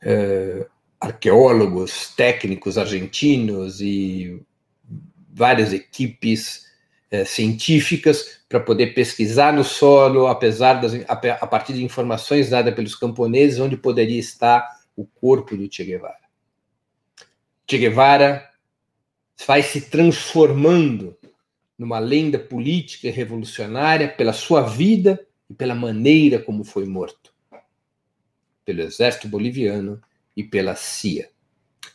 é, 0.00 0.68
arqueólogos, 1.00 2.14
técnicos 2.14 2.78
argentinos 2.78 3.80
e 3.80 4.42
várias 5.28 5.72
equipes 5.72 6.69
é, 7.10 7.24
científicas 7.24 8.40
para 8.48 8.60
poder 8.60 8.94
pesquisar 8.94 9.52
no 9.52 9.64
solo, 9.64 10.26
apesar 10.28 10.74
das, 10.74 10.94
a, 11.08 11.12
a, 11.12 11.46
partir 11.46 11.72
de 11.72 11.84
informações 11.84 12.50
dadas 12.50 12.74
pelos 12.74 12.94
camponeses, 12.94 13.58
onde 13.58 13.76
poderia 13.76 14.18
estar 14.18 14.66
o 14.96 15.04
corpo 15.04 15.56
do 15.56 15.68
Che 15.68 15.84
Guevara. 15.84 16.20
Che 17.66 17.78
Guevara 17.78 18.48
vai 19.46 19.62
se 19.62 19.82
transformando 19.82 21.16
numa 21.76 21.98
lenda 21.98 22.38
política 22.38 23.08
e 23.08 23.10
revolucionária 23.10 24.08
pela 24.08 24.32
sua 24.32 24.62
vida 24.62 25.18
e 25.48 25.54
pela 25.54 25.74
maneira 25.74 26.38
como 26.38 26.62
foi 26.62 26.84
morto 26.84 27.30
pelo 28.64 28.82
exército 28.82 29.26
boliviano 29.26 30.00
e 30.36 30.44
pela 30.44 30.76
CIA. 30.76 31.28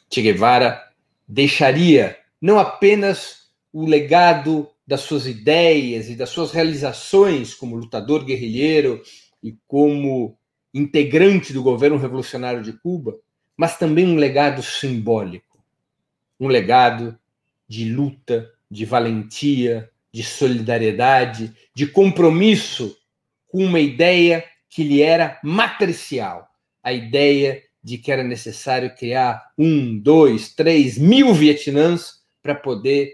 Che 0.10 0.22
Guevara 0.22 0.92
deixaria 1.26 2.18
não 2.42 2.60
apenas 2.60 3.50
o 3.72 3.86
legado 3.86 4.70
das 4.88 5.02
suas 5.02 5.26
ideias 5.26 6.10
e 6.10 6.16
das 6.16 6.30
suas 6.30 6.52
realizações 6.52 7.54
como 7.54 7.76
lutador 7.76 8.24
guerrilheiro 8.24 9.02
e 9.42 9.58
como 9.68 10.38
integrante 10.74 11.54
do 11.54 11.64
governo 11.64 11.98
revolucionário 11.98 12.62
de 12.62 12.74
Cuba, 12.74 13.18
mas 13.58 13.78
também 13.78 14.06
um 14.06 14.16
legado 14.16 14.62
simbólico, 14.62 15.64
um 16.40 16.48
legado 16.48 17.18
de 17.68 17.90
luta, 17.90 18.52
de 18.70 18.86
valentia, 18.86 19.90
de 20.12 20.24
solidariedade, 20.24 21.54
de 21.74 21.88
compromisso 21.88 22.98
com 23.48 23.64
uma 23.64 23.80
ideia 23.80 24.44
que 24.70 24.84
lhe 24.84 25.02
era 25.02 25.40
matricial, 25.44 26.48
a 26.84 26.92
ideia 26.92 27.64
de 27.82 27.98
que 27.98 28.12
era 28.12 28.24
necessário 28.24 28.94
criar 28.96 29.52
um, 29.58 29.98
dois, 29.98 30.54
três 30.54 30.98
mil 30.98 31.34
Vietnãs 31.34 32.24
para 32.42 32.56
poder 32.56 33.14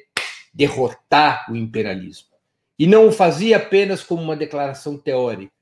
derrotar 0.53 1.51
o 1.51 1.55
imperialismo. 1.55 2.29
E 2.77 2.87
não 2.87 3.07
o 3.07 3.11
fazia 3.11 3.57
apenas 3.57 4.03
como 4.03 4.21
uma 4.21 4.35
declaração 4.35 4.97
teórica, 4.97 5.53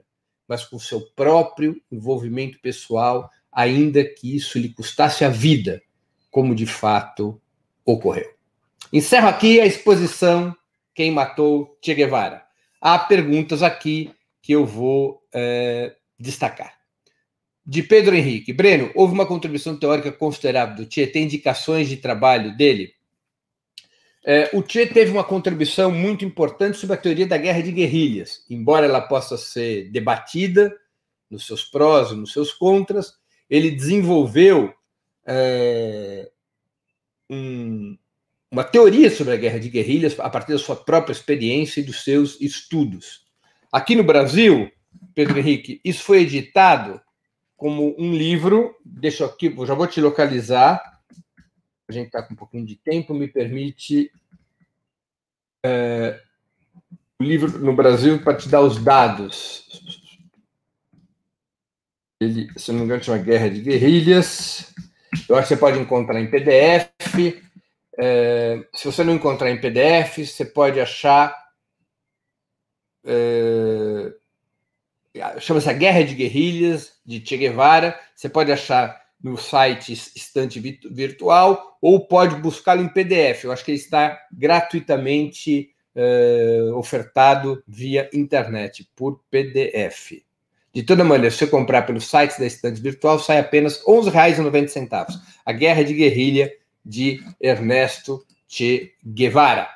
mas 0.48 0.64
com 0.66 0.80
seu 0.80 1.02
próprio 1.16 1.80
envolvimento 1.92 2.60
pessoal, 2.60 3.30
ainda 3.52 4.04
que 4.04 4.36
isso 4.36 4.58
lhe 4.58 4.70
custasse 4.70 5.24
a 5.24 5.30
vida, 5.30 5.82
como 6.32 6.56
de 6.56 6.66
fato 6.66 7.42
ocorreu. 7.86 8.32
Encerro 8.92 9.28
aqui 9.28 9.60
a 9.60 9.66
exposição 9.66 10.56
Quem 10.96 11.12
Matou 11.12 11.78
Che 11.84 11.94
Guevara. 11.94 12.44
Há 12.82 12.98
perguntas 12.98 13.62
aqui 13.62 14.12
que 14.42 14.54
eu 14.54 14.66
vou 14.66 15.22
é, 15.34 15.96
destacar. 16.18 16.74
De 17.66 17.84
Pedro 17.84 18.16
Henrique. 18.16 18.52
Breno, 18.52 18.92
houve 18.96 19.14
uma 19.14 19.28
contribuição 19.28 19.78
teórica 19.78 20.12
considerável 20.12 20.76
do 20.76 20.92
Che? 20.92 21.06
Tem 21.06 21.26
indicações 21.26 21.88
de 21.88 21.98
trabalho 21.98 22.56
dele? 22.56 22.94
É, 24.32 24.48
o 24.54 24.62
Che 24.62 24.86
teve 24.86 25.10
uma 25.10 25.24
contribuição 25.24 25.92
muito 25.92 26.24
importante 26.24 26.78
sobre 26.78 26.94
a 26.94 27.00
teoria 27.00 27.26
da 27.26 27.36
guerra 27.36 27.64
de 27.64 27.72
guerrilhas. 27.72 28.46
Embora 28.48 28.86
ela 28.86 29.02
possa 29.02 29.36
ser 29.36 29.90
debatida 29.90 30.72
nos 31.28 31.48
seus 31.48 31.64
prós 31.64 32.12
e 32.12 32.16
nos 32.16 32.32
seus 32.32 32.54
contras, 32.54 33.14
ele 33.50 33.72
desenvolveu 33.72 34.72
é, 35.26 36.30
um, 37.28 37.98
uma 38.52 38.64
teoria 38.64 39.10
sobre 39.10 39.34
a 39.34 39.36
guerra 39.38 39.60
de 39.60 39.68
guerrilhas 39.68 40.20
a 40.20 40.30
partir 40.30 40.52
da 40.52 40.60
sua 40.60 40.76
própria 40.76 41.12
experiência 41.14 41.80
e 41.80 41.84
dos 41.84 42.04
seus 42.04 42.40
estudos. 42.40 43.26
Aqui 43.72 43.96
no 43.96 44.04
Brasil, 44.04 44.72
Pedro 45.16 45.40
Henrique, 45.40 45.82
isso 45.84 46.04
foi 46.04 46.20
editado 46.20 47.02
como 47.58 47.96
um 47.98 48.14
livro. 48.14 48.76
Deixa 48.86 49.24
eu 49.24 49.28
aqui, 49.28 49.52
já 49.66 49.74
vou 49.74 49.88
te 49.88 50.00
localizar. 50.00 50.80
A 51.88 51.92
gente 51.92 52.06
está 52.06 52.22
com 52.22 52.36
um 52.36 52.38
pouquinho 52.38 52.68
de 52.68 52.76
tempo, 52.76 53.16
me 53.16 53.28
permite. 53.28 54.12
É, 55.66 56.22
o 57.20 57.24
livro 57.24 57.60
no 57.60 57.76
Brasil 57.76 58.22
para 58.24 58.38
te 58.38 58.48
dar 58.48 58.62
os 58.62 58.82
dados. 58.82 59.68
Ele, 62.22 62.48
se 62.58 62.72
não 62.72 62.80
me 62.80 62.86
engano, 62.86 63.04
chama 63.04 63.18
Guerra 63.18 63.50
de 63.50 63.62
Guerrilhas. 63.62 64.74
Eu 65.28 65.36
acho 65.36 65.48
que 65.48 65.56
você 65.56 65.60
pode 65.60 65.80
encontrar 65.80 66.20
em 66.20 66.30
PDF. 66.30 66.90
É, 67.98 68.66
se 68.74 68.86
você 68.86 69.04
não 69.04 69.14
encontrar 69.14 69.50
em 69.50 69.60
PDF, 69.60 70.26
você 70.26 70.46
pode 70.46 70.80
achar. 70.80 71.36
É, 73.06 74.14
Chama-se 75.40 75.70
A 75.70 75.74
Guerra 75.74 76.04
de 76.04 76.14
Guerrilhas, 76.14 76.94
de 77.06 77.26
Che 77.26 77.36
Guevara. 77.36 78.00
Você 78.16 78.30
pode 78.30 78.52
achar 78.52 79.02
no 79.22 79.38
site 79.38 79.92
Estante 79.92 80.60
Virtual 80.60 81.69
ou 81.82 82.06
pode 82.08 82.36
buscá-lo 82.36 82.82
em 82.82 82.90
PDF. 82.90 83.44
Eu 83.44 83.52
acho 83.52 83.64
que 83.64 83.72
ele 83.72 83.78
está 83.78 84.20
gratuitamente 84.32 85.72
é, 85.96 86.72
ofertado 86.76 87.64
via 87.68 88.10
internet, 88.14 88.90
por 88.96 89.22
PDF. 89.30 90.22
De 90.74 90.84
toda 90.84 91.04
maneira, 91.04 91.32
se 91.32 91.38
você 91.38 91.48
comprar 91.48 91.82
pelo 91.82 92.00
site 92.00 92.40
da 92.40 92.46
Estante 92.46 92.80
Virtual, 92.80 93.20
sai 93.20 93.40
apenas 93.40 93.78
R$ 93.78 93.94
11,90. 93.94 95.08
A 95.46 95.52
Guerra 95.52 95.84
de 95.84 95.94
Guerrilha 95.94 96.52
de 96.86 97.24
Ernesto 97.42 98.26
Che 98.48 98.94
Guevara. 99.04 99.68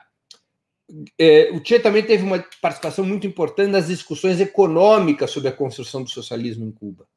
É, 1.17 1.49
o 1.51 1.61
Che 1.65 1.79
também 1.79 2.03
teve 2.03 2.23
uma 2.23 2.43
participação 2.61 3.03
muito 3.03 3.25
importante 3.25 3.71
nas 3.71 3.87
discussões 3.87 4.39
econômicas 4.39 5.31
sobre 5.31 5.49
a 5.49 5.53
construção 5.53 6.03
do 6.03 6.09
socialismo 6.09 6.65
em 6.65 6.71
Cuba. 6.71 7.07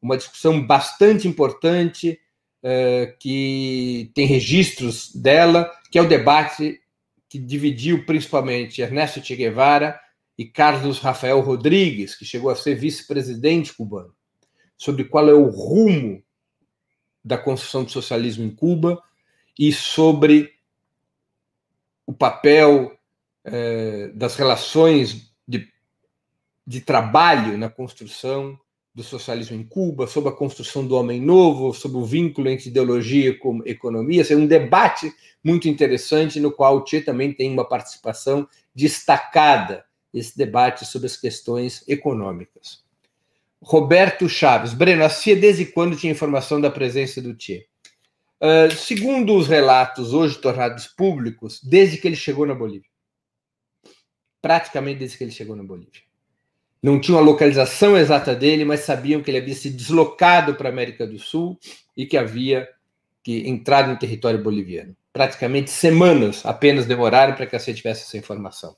Uma 0.00 0.16
discussão 0.16 0.64
bastante 0.64 1.28
importante, 1.28 2.18
é, 2.62 3.14
que 3.18 4.10
tem 4.14 4.26
registros 4.26 5.14
dela, 5.14 5.70
que 5.90 5.98
é 5.98 6.02
o 6.02 6.08
debate 6.08 6.80
que 7.28 7.38
dividiu 7.38 8.04
principalmente 8.04 8.80
Ernesto 8.80 9.22
Che 9.22 9.36
Guevara 9.36 10.00
e 10.36 10.46
Carlos 10.46 10.98
Rafael 10.98 11.40
Rodrigues, 11.40 12.14
que 12.14 12.24
chegou 12.24 12.50
a 12.50 12.56
ser 12.56 12.74
vice-presidente 12.74 13.74
cubano, 13.74 14.14
sobre 14.76 15.04
qual 15.04 15.28
é 15.28 15.34
o 15.34 15.50
rumo 15.50 16.22
da 17.24 17.36
construção 17.36 17.84
do 17.84 17.90
socialismo 17.90 18.44
em 18.44 18.54
Cuba 18.54 19.02
e 19.58 19.72
sobre 19.72 20.54
o 22.06 22.14
papel 22.14 22.96
eh, 23.44 24.08
das 24.14 24.36
relações 24.36 25.30
de, 25.46 25.70
de 26.66 26.80
trabalho 26.80 27.58
na 27.58 27.68
construção 27.68 28.58
do 28.98 29.04
socialismo 29.04 29.56
em 29.56 29.62
Cuba, 29.62 30.08
sobre 30.08 30.28
a 30.28 30.32
construção 30.34 30.84
do 30.84 30.96
homem 30.96 31.20
novo, 31.20 31.72
sobre 31.72 31.98
o 31.98 32.04
vínculo 32.04 32.48
entre 32.48 32.68
ideologia 32.68 33.30
e 33.30 33.70
economia. 33.70 34.26
é 34.28 34.36
um 34.36 34.44
debate 34.44 35.14
muito 35.42 35.68
interessante 35.68 36.40
no 36.40 36.50
qual 36.50 36.78
o 36.78 36.80
Tchê 36.82 37.00
também 37.00 37.32
tem 37.32 37.52
uma 37.52 37.64
participação 37.64 38.48
destacada 38.74 39.84
esse 40.12 40.36
debate 40.36 40.84
sobre 40.84 41.06
as 41.06 41.16
questões 41.16 41.84
econômicas. 41.86 42.82
Roberto 43.62 44.28
Chaves. 44.28 44.74
Breno, 44.74 45.04
a 45.04 45.08
CIA 45.08 45.36
desde 45.36 45.66
quando 45.66 45.96
tinha 45.96 46.12
informação 46.12 46.60
da 46.60 46.70
presença 46.70 47.22
do 47.22 47.36
Tchê? 47.36 47.68
Uh, 48.42 48.74
segundo 48.74 49.36
os 49.36 49.46
relatos 49.46 50.12
hoje 50.12 50.38
tornados 50.38 50.88
públicos, 50.88 51.60
desde 51.62 51.98
que 51.98 52.08
ele 52.08 52.16
chegou 52.16 52.44
na 52.44 52.54
Bolívia. 52.54 52.90
praticamente 54.42 54.98
desde 54.98 55.16
que 55.18 55.22
ele 55.22 55.30
chegou 55.30 55.54
na 55.54 55.62
Bolívia. 55.62 56.07
Não 56.82 57.00
tinham 57.00 57.18
a 57.18 57.22
localização 57.22 57.96
exata 57.96 58.34
dele, 58.34 58.64
mas 58.64 58.80
sabiam 58.80 59.20
que 59.20 59.30
ele 59.30 59.38
havia 59.38 59.54
se 59.54 59.70
deslocado 59.70 60.54
para 60.54 60.68
a 60.68 60.72
América 60.72 61.06
do 61.06 61.18
Sul 61.18 61.58
e 61.96 62.06
que 62.06 62.16
havia 62.16 62.68
que 63.22 63.48
entrado 63.48 63.90
no 63.90 63.98
território 63.98 64.42
boliviano. 64.42 64.96
Praticamente 65.12 65.70
semanas 65.70 66.46
apenas 66.46 66.86
demoraram 66.86 67.34
para 67.34 67.46
que 67.46 67.58
você 67.58 67.74
tivesse 67.74 68.04
essa 68.04 68.16
informação. 68.16 68.76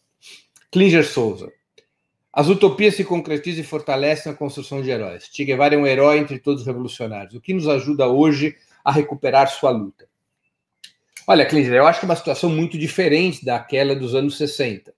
Klinger 0.72 1.06
Souza. 1.06 1.52
As 2.32 2.48
utopias 2.48 2.94
se 2.94 3.04
concretizam 3.04 3.60
e 3.60 3.66
fortalecem 3.66 4.30
a 4.30 4.34
construção 4.34 4.80
de 4.80 4.88
heróis. 4.90 5.28
Che 5.30 5.44
Guevara 5.44 5.74
é 5.74 5.78
um 5.78 5.86
herói 5.86 6.18
entre 6.18 6.38
todos 6.38 6.62
os 6.62 6.66
revolucionários, 6.66 7.34
o 7.34 7.40
que 7.40 7.52
nos 7.52 7.68
ajuda 7.68 8.06
hoje 8.06 8.56
a 8.84 8.92
recuperar 8.92 9.48
sua 9.50 9.70
luta. 9.70 10.08
Olha, 11.26 11.44
Klinger, 11.44 11.74
eu 11.74 11.86
acho 11.86 12.00
que 12.00 12.06
é 12.06 12.08
uma 12.08 12.16
situação 12.16 12.48
muito 12.48 12.78
diferente 12.78 13.44
daquela 13.44 13.94
dos 13.94 14.14
anos 14.14 14.36
60. 14.36 14.94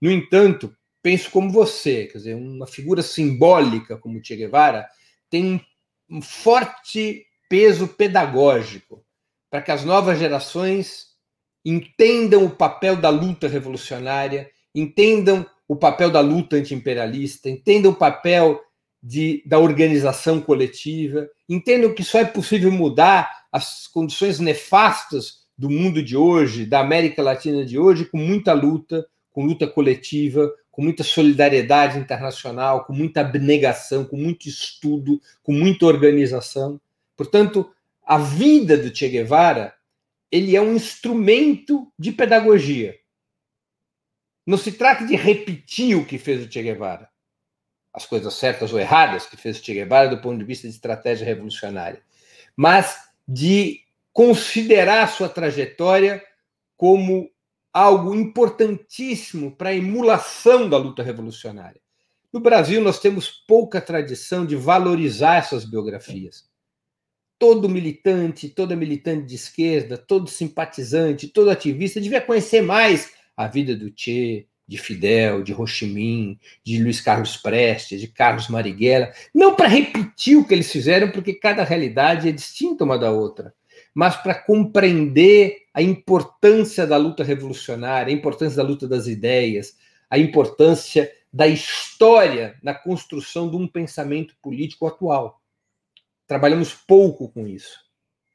No 0.00 0.10
entanto, 0.10 0.74
penso 1.04 1.30
como 1.30 1.52
você, 1.52 2.06
quer 2.06 2.16
dizer, 2.16 2.34
uma 2.34 2.66
figura 2.66 3.02
simbólica 3.02 3.98
como 3.98 4.24
Che 4.24 4.36
Guevara 4.36 4.88
tem 5.28 5.60
um 6.08 6.22
forte 6.22 7.26
peso 7.46 7.86
pedagógico 7.86 9.04
para 9.50 9.60
que 9.60 9.70
as 9.70 9.84
novas 9.84 10.18
gerações 10.18 11.08
entendam 11.62 12.46
o 12.46 12.50
papel 12.50 12.96
da 12.96 13.10
luta 13.10 13.46
revolucionária, 13.46 14.50
entendam 14.74 15.44
o 15.68 15.76
papel 15.76 16.10
da 16.10 16.20
luta 16.20 16.56
antiimperialista, 16.56 17.50
entendam 17.50 17.92
o 17.92 17.96
papel 17.96 18.58
de, 19.02 19.42
da 19.44 19.58
organização 19.58 20.40
coletiva, 20.40 21.28
entendam 21.46 21.92
que 21.92 22.02
só 22.02 22.20
é 22.20 22.24
possível 22.24 22.72
mudar 22.72 23.44
as 23.52 23.86
condições 23.88 24.40
nefastas 24.40 25.44
do 25.56 25.68
mundo 25.68 26.02
de 26.02 26.16
hoje, 26.16 26.64
da 26.64 26.80
América 26.80 27.22
Latina 27.22 27.62
de 27.62 27.78
hoje, 27.78 28.06
com 28.06 28.16
muita 28.16 28.54
luta, 28.54 29.06
com 29.30 29.44
luta 29.44 29.66
coletiva, 29.66 30.50
com 30.74 30.82
muita 30.82 31.04
solidariedade 31.04 32.00
internacional, 32.00 32.84
com 32.84 32.92
muita 32.92 33.20
abnegação, 33.20 34.04
com 34.04 34.16
muito 34.16 34.48
estudo, 34.48 35.20
com 35.40 35.52
muita 35.52 35.86
organização. 35.86 36.80
Portanto, 37.16 37.72
a 38.04 38.18
vida 38.18 38.76
do 38.76 38.94
Che 38.94 39.08
Guevara 39.08 39.72
ele 40.32 40.56
é 40.56 40.60
um 40.60 40.74
instrumento 40.74 41.92
de 41.96 42.10
pedagogia. 42.10 42.98
Não 44.44 44.58
se 44.58 44.72
trata 44.72 45.06
de 45.06 45.14
repetir 45.14 45.96
o 45.96 46.04
que 46.04 46.18
fez 46.18 46.44
o 46.44 46.50
Che 46.50 46.60
Guevara, 46.60 47.08
as 47.92 48.04
coisas 48.04 48.34
certas 48.34 48.72
ou 48.72 48.80
erradas 48.80 49.26
que 49.26 49.36
fez 49.36 49.60
o 49.60 49.62
Che 49.62 49.74
Guevara 49.74 50.08
do 50.08 50.20
ponto 50.20 50.38
de 50.38 50.44
vista 50.44 50.66
de 50.66 50.74
estratégia 50.74 51.24
revolucionária, 51.24 52.02
mas 52.56 52.98
de 53.28 53.80
considerar 54.12 55.08
sua 55.08 55.28
trajetória 55.28 56.20
como 56.76 57.30
algo 57.74 58.14
importantíssimo 58.14 59.50
para 59.56 59.70
a 59.70 59.74
emulação 59.74 60.68
da 60.68 60.78
luta 60.78 61.02
revolucionária. 61.02 61.80
No 62.32 62.38
Brasil, 62.38 62.80
nós 62.80 63.00
temos 63.00 63.28
pouca 63.28 63.80
tradição 63.80 64.46
de 64.46 64.54
valorizar 64.54 65.38
essas 65.38 65.64
biografias. 65.64 66.48
Todo 67.36 67.68
militante, 67.68 68.48
toda 68.48 68.76
militante 68.76 69.26
de 69.26 69.34
esquerda, 69.34 69.98
todo 69.98 70.30
simpatizante, 70.30 71.26
todo 71.26 71.50
ativista 71.50 72.00
devia 72.00 72.20
conhecer 72.20 72.62
mais 72.62 73.12
a 73.36 73.48
vida 73.48 73.74
do 73.74 73.92
Che, 73.94 74.46
de 74.66 74.78
Fidel, 74.78 75.42
de 75.42 75.52
Ho 75.52 75.66
Chi 75.66 75.86
Minh, 75.86 76.38
de 76.64 76.82
Luiz 76.82 77.00
Carlos 77.00 77.36
Prestes, 77.36 78.00
de 78.00 78.08
Carlos 78.08 78.48
Marighella, 78.48 79.12
não 79.34 79.54
para 79.54 79.68
repetir 79.68 80.38
o 80.38 80.46
que 80.46 80.54
eles 80.54 80.70
fizeram, 80.70 81.10
porque 81.10 81.34
cada 81.34 81.64
realidade 81.64 82.28
é 82.28 82.32
distinta 82.32 82.84
uma 82.84 82.98
da 82.98 83.10
outra, 83.10 83.52
mas 83.94 84.16
para 84.16 84.34
compreender 84.34 85.62
a 85.72 85.80
importância 85.80 86.86
da 86.86 86.96
luta 86.96 87.22
revolucionária, 87.22 88.12
a 88.12 88.16
importância 88.16 88.56
da 88.56 88.68
luta 88.68 88.88
das 88.88 89.06
ideias, 89.06 89.78
a 90.10 90.18
importância 90.18 91.10
da 91.32 91.46
história 91.46 92.56
na 92.62 92.74
construção 92.74 93.48
de 93.48 93.56
um 93.56 93.68
pensamento 93.68 94.34
político 94.42 94.86
atual. 94.86 95.40
Trabalhamos 96.26 96.74
pouco 96.74 97.28
com 97.28 97.46
isso. 97.46 97.80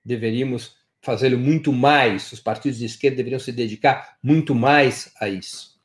Deveríamos 0.04 0.78
fazê-lo 1.02 1.38
muito 1.38 1.72
mais, 1.72 2.32
os 2.32 2.40
partidos 2.40 2.80
de 2.80 2.86
esquerda 2.86 3.18
deveriam 3.18 3.40
se 3.40 3.52
dedicar 3.52 4.18
muito 4.22 4.54
mais 4.54 5.12
a 5.20 5.30
isso. 5.30 5.80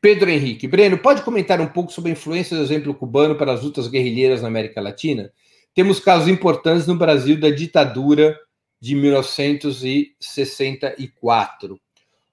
Pedro 0.00 0.30
Henrique. 0.30 0.68
Breno, 0.68 0.98
pode 0.98 1.22
comentar 1.22 1.60
um 1.60 1.66
pouco 1.66 1.92
sobre 1.92 2.10
a 2.10 2.12
influência 2.12 2.56
do 2.56 2.62
exemplo 2.62 2.94
cubano 2.94 3.34
para 3.34 3.52
as 3.52 3.62
lutas 3.62 3.88
guerrilheiras 3.88 4.42
na 4.42 4.48
América 4.48 4.80
Latina? 4.80 5.32
Temos 5.76 6.00
casos 6.00 6.26
importantes 6.26 6.86
no 6.86 6.96
Brasil 6.96 7.38
da 7.38 7.50
ditadura 7.50 8.40
de 8.80 8.94
1964. 8.94 11.78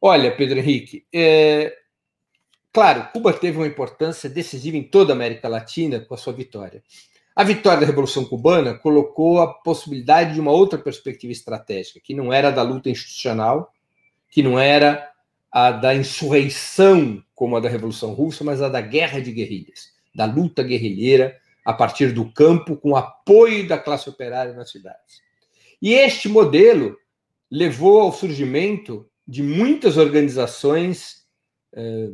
Olha, 0.01 0.34
Pedro 0.34 0.60
Henrique, 0.60 1.06
é... 1.13 1.75
claro, 2.71 3.10
Cuba 3.12 3.34
teve 3.34 3.58
uma 3.58 3.67
importância 3.67 4.29
decisiva 4.29 4.77
em 4.77 4.84
toda 4.84 5.12
a 5.12 5.15
América 5.15 5.49
Latina 5.49 5.99
com 5.99 6.13
a 6.13 6.17
sua 6.17 6.32
vitória. 6.32 6.82
A 7.36 7.43
vitória 7.43 7.82
da 7.82 7.86
Revolução 7.86 8.23
Cubana 8.23 8.75
colocou 8.75 9.41
a 9.41 9.53
possibilidade 9.53 10.36
de 10.36 10.39
uma 10.39 10.53
outra 10.53 10.79
perspectiva 10.79 11.34
estratégica, 11.34 11.99
que 12.01 12.13
não 12.13 12.32
era 12.32 12.49
da 12.49 12.62
luta 12.62 12.89
institucional, 12.89 13.73
que 14.32 14.41
não 14.41 14.58
era 14.58 15.12
a 15.51 15.69
da 15.69 15.93
insurreição 15.93 17.21
como 17.36 17.58
a 17.58 17.60
da 17.60 17.67
Revolução 17.67 18.13
Russa, 18.13 18.45
mas 18.45 18.62
a 18.62 18.69
da 18.69 18.79
guerra 18.79 19.19
de 19.19 19.34
guerrilhas, 19.34 19.91
da 20.15 20.23
luta 20.23 20.63
guerrilheira 20.63 21.42
a 21.63 21.73
partir 21.73 22.12
do 22.12 22.32
campo, 22.32 22.76
com 22.76 22.95
apoio 22.95 23.67
da 23.67 23.78
classe 23.78 24.10
operária 24.10 24.54
nas 24.54 24.71
cidades. 24.71 25.21
E 25.82 25.93
este 25.93 26.28
modelo 26.28 26.97
levou 27.49 28.02
ao 28.02 28.12
surgimento 28.12 29.10
de 29.28 29.41
muitas 29.41 29.97
organizações 29.97 31.26
eh, 31.73 32.10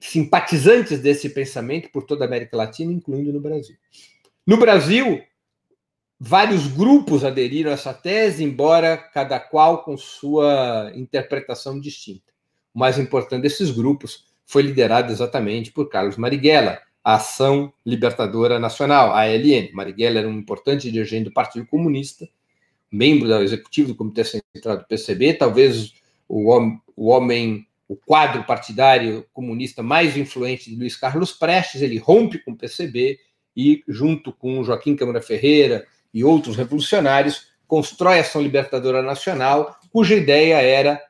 simpatizantes 0.00 1.00
desse 1.00 1.28
pensamento 1.30 1.90
por 1.90 2.04
toda 2.04 2.24
a 2.24 2.26
América 2.26 2.56
Latina, 2.56 2.92
incluindo 2.92 3.32
no 3.32 3.40
Brasil. 3.40 3.76
No 4.46 4.56
Brasil, 4.56 5.22
vários 6.18 6.66
grupos 6.66 7.24
aderiram 7.24 7.70
a 7.70 7.74
essa 7.74 7.94
tese, 7.94 8.44
embora 8.44 8.96
cada 8.96 9.38
qual 9.40 9.84
com 9.84 9.96
sua 9.96 10.92
interpretação 10.94 11.80
distinta. 11.80 12.32
O 12.74 12.78
mais 12.78 12.98
importante 12.98 13.42
desses 13.42 13.70
grupos 13.70 14.26
foi 14.44 14.62
liderado 14.62 15.12
exatamente 15.12 15.72
por 15.72 15.88
Carlos 15.88 16.16
Marighella, 16.16 16.80
a 17.04 17.14
Ação 17.16 17.72
Libertadora 17.84 18.58
Nacional, 18.58 19.12
a 19.12 19.22
ALN. 19.22 19.70
Marighella 19.72 20.20
era 20.20 20.28
um 20.28 20.38
importante 20.38 20.90
dirigente 20.90 21.24
do 21.24 21.32
Partido 21.32 21.66
Comunista, 21.66 22.28
membro 22.90 23.28
do 23.28 23.42
executivo 23.42 23.88
do 23.88 23.94
Comitê 23.94 24.24
Central 24.24 24.78
do 24.78 24.84
PCB, 24.84 25.34
talvez 25.34 25.94
o 26.28 26.48
homem, 26.50 26.80
o, 26.96 27.08
homem, 27.08 27.66
o 27.88 27.96
quadro 27.96 28.44
partidário 28.44 29.26
comunista 29.32 29.82
mais 29.82 30.16
influente 30.16 30.70
de 30.70 30.76
Luiz 30.76 30.96
Carlos 30.96 31.32
Prestes, 31.32 31.82
ele 31.82 31.98
rompe 31.98 32.38
com 32.38 32.52
o 32.52 32.56
PCB 32.56 33.18
e, 33.56 33.82
junto 33.88 34.32
com 34.32 34.62
Joaquim 34.62 34.94
Câmara 34.94 35.20
Ferreira 35.20 35.86
e 36.12 36.22
outros 36.22 36.56
revolucionários, 36.56 37.48
constrói 37.66 38.18
a 38.18 38.20
Ação 38.20 38.42
Libertadora 38.42 39.02
Nacional, 39.02 39.76
cuja 39.90 40.14
ideia 40.14 40.60
era 40.60 41.02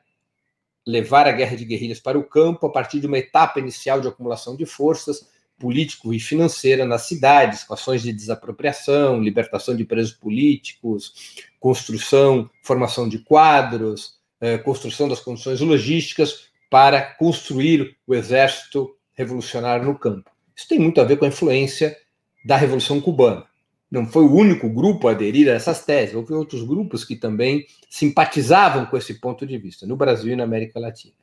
levar 0.85 1.27
a 1.27 1.31
guerra 1.31 1.55
de 1.55 1.65
guerrilhas 1.65 1.99
para 1.99 2.17
o 2.17 2.23
campo 2.23 2.65
a 2.65 2.71
partir 2.71 2.99
de 2.99 3.07
uma 3.07 3.17
etapa 3.17 3.59
inicial 3.59 4.01
de 4.01 4.07
acumulação 4.07 4.55
de 4.55 4.65
forças 4.65 5.29
político 5.59 6.13
e 6.13 6.19
financeira 6.19 6.85
nas 6.85 7.03
cidades, 7.03 7.63
com 7.63 7.73
ações 7.73 8.01
de 8.01 8.11
desapropriação, 8.11 9.21
libertação 9.21 9.75
de 9.75 9.85
presos 9.85 10.13
políticos, 10.13 11.13
construção, 11.59 12.49
formação 12.61 13.07
de 13.07 13.19
quadros, 13.19 14.19
eh, 14.41 14.57
construção 14.57 15.07
das 15.07 15.19
condições 15.19 15.61
logísticas 15.61 16.47
para 16.69 17.01
construir 17.01 17.95
o 18.05 18.13
exército 18.13 18.95
revolucionário 19.13 19.85
no 19.85 19.97
campo. 19.97 20.29
Isso 20.55 20.67
tem 20.67 20.79
muito 20.79 20.99
a 20.99 21.03
ver 21.03 21.17
com 21.17 21.25
a 21.25 21.29
influência 21.29 21.95
da 22.43 22.57
Revolução 22.57 22.99
Cubana. 22.99 23.45
Não 23.89 24.07
foi 24.07 24.23
o 24.23 24.33
único 24.33 24.67
grupo 24.67 25.07
a 25.07 25.11
aderir 25.11 25.47
a 25.49 25.53
essas 25.53 25.85
teses, 25.85 26.15
houve 26.15 26.33
outros 26.33 26.63
grupos 26.63 27.05
que 27.05 27.15
também 27.15 27.65
simpatizavam 27.89 28.87
com 28.87 28.97
esse 28.97 29.19
ponto 29.19 29.45
de 29.45 29.57
vista, 29.57 29.85
no 29.85 29.95
Brasil 29.95 30.33
e 30.33 30.35
na 30.35 30.43
América 30.43 30.79
Latina. 30.79 31.13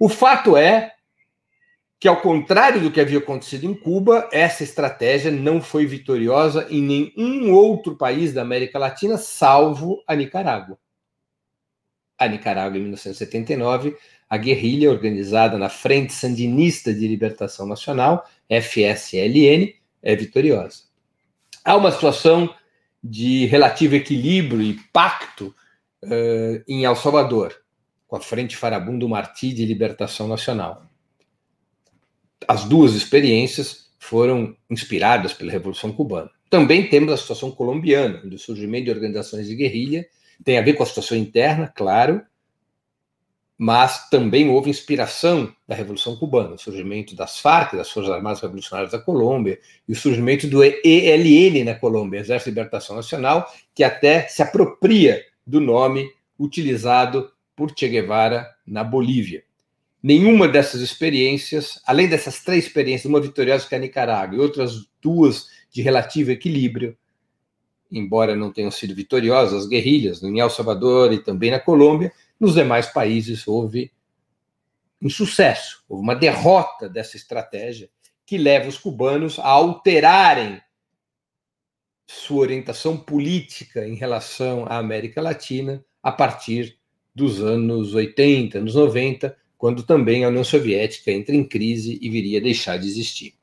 O 0.00 0.08
fato 0.08 0.56
é 0.56 0.95
que, 1.98 2.08
ao 2.08 2.20
contrário 2.20 2.80
do 2.80 2.90
que 2.90 3.00
havia 3.00 3.18
acontecido 3.18 3.64
em 3.64 3.74
Cuba, 3.74 4.28
essa 4.30 4.62
estratégia 4.62 5.30
não 5.30 5.62
foi 5.62 5.86
vitoriosa 5.86 6.66
em 6.70 6.82
nenhum 6.82 7.52
outro 7.52 7.96
país 7.96 8.32
da 8.32 8.42
América 8.42 8.78
Latina, 8.78 9.16
salvo 9.16 10.02
a 10.06 10.14
Nicarágua. 10.14 10.78
A 12.18 12.28
Nicarágua, 12.28 12.78
em 12.78 12.82
1979, 12.82 13.96
a 14.28 14.36
guerrilha 14.36 14.90
organizada 14.90 15.56
na 15.56 15.68
Frente 15.68 16.12
Sandinista 16.12 16.92
de 16.92 17.06
Libertação 17.06 17.66
Nacional, 17.66 18.26
FSLN, 18.48 19.74
é 20.02 20.16
vitoriosa. 20.16 20.84
Há 21.64 21.76
uma 21.76 21.90
situação 21.90 22.54
de 23.02 23.46
relativo 23.46 23.94
equilíbrio 23.94 24.62
e 24.62 24.74
pacto 24.92 25.54
uh, 26.04 26.62
em 26.68 26.84
El 26.84 26.96
Salvador, 26.96 27.54
com 28.06 28.16
a 28.16 28.20
Frente 28.20 28.56
Farabundo 28.56 29.08
Martí 29.08 29.52
de 29.52 29.64
Libertação 29.64 30.28
Nacional. 30.28 30.86
As 32.46 32.64
duas 32.64 32.94
experiências 32.94 33.90
foram 33.98 34.56
inspiradas 34.70 35.32
pela 35.32 35.50
Revolução 35.50 35.92
Cubana. 35.92 36.30
Também 36.48 36.88
temos 36.88 37.12
a 37.12 37.16
situação 37.16 37.50
colombiana, 37.50 38.22
onde 38.24 38.36
o 38.36 38.38
surgimento 38.38 38.84
de 38.84 38.90
organizações 38.90 39.46
de 39.46 39.54
guerrilha 39.54 40.06
tem 40.44 40.58
a 40.58 40.62
ver 40.62 40.74
com 40.74 40.82
a 40.82 40.86
situação 40.86 41.16
interna, 41.16 41.72
claro, 41.74 42.22
mas 43.58 44.08
também 44.10 44.50
houve 44.50 44.68
inspiração 44.68 45.52
da 45.66 45.74
Revolução 45.74 46.14
Cubana, 46.16 46.54
o 46.54 46.58
surgimento 46.58 47.16
das 47.16 47.40
FARC, 47.40 47.74
das 47.74 47.90
Forças 47.90 48.12
Armadas 48.12 48.40
Revolucionárias 48.40 48.92
da 48.92 48.98
Colômbia, 48.98 49.58
e 49.88 49.92
o 49.92 49.96
surgimento 49.96 50.46
do 50.46 50.62
ELN 50.62 51.64
na 51.64 51.74
Colômbia, 51.74 52.20
Exército 52.20 52.50
de 52.50 52.54
Libertação 52.54 52.96
Nacional, 52.96 53.50
que 53.74 53.82
até 53.82 54.28
se 54.28 54.42
apropria 54.42 55.24
do 55.46 55.58
nome 55.58 56.10
utilizado 56.38 57.32
por 57.54 57.72
Che 57.74 57.88
Guevara 57.88 58.46
na 58.66 58.84
Bolívia. 58.84 59.45
Nenhuma 60.02 60.46
dessas 60.46 60.80
experiências, 60.80 61.80
além 61.86 62.08
dessas 62.08 62.42
três 62.42 62.66
experiências, 62.66 63.06
uma 63.06 63.20
vitoriosa 63.20 63.66
que 63.66 63.74
é 63.74 63.78
a 63.78 63.80
Nicarágua 63.80 64.36
e 64.36 64.40
outras 64.40 64.86
duas 65.00 65.48
de 65.70 65.82
relativo 65.82 66.30
equilíbrio, 66.30 66.96
embora 67.90 68.36
não 68.36 68.52
tenham 68.52 68.70
sido 68.70 68.94
vitoriosas, 68.94 69.62
as 69.62 69.68
guerrilhas 69.68 70.20
no 70.20 70.36
El 70.38 70.50
Salvador 70.50 71.12
e 71.12 71.22
também 71.22 71.50
na 71.50 71.60
Colômbia, 71.60 72.12
nos 72.38 72.54
demais 72.54 72.86
países 72.86 73.46
houve 73.48 73.90
um 75.00 75.08
sucesso, 75.08 75.84
houve 75.88 76.02
uma 76.02 76.14
derrota 76.14 76.88
dessa 76.88 77.16
estratégia 77.16 77.88
que 78.24 78.36
leva 78.36 78.68
os 78.68 78.78
cubanos 78.78 79.38
a 79.38 79.46
alterarem 79.46 80.60
sua 82.06 82.38
orientação 82.38 82.96
política 82.96 83.86
em 83.86 83.94
relação 83.94 84.64
à 84.66 84.78
América 84.78 85.20
Latina 85.20 85.84
a 86.02 86.12
partir 86.12 86.78
dos 87.14 87.42
anos 87.42 87.94
80, 87.94 88.58
anos 88.58 88.74
90, 88.74 89.36
quando 89.58 89.82
também 89.82 90.24
a 90.24 90.28
União 90.28 90.44
Soviética 90.44 91.10
entra 91.10 91.34
em 91.34 91.44
crise 91.44 91.98
e 92.00 92.10
viria 92.10 92.38
a 92.38 92.42
deixar 92.42 92.78
de 92.78 92.86
existir. 92.86 93.34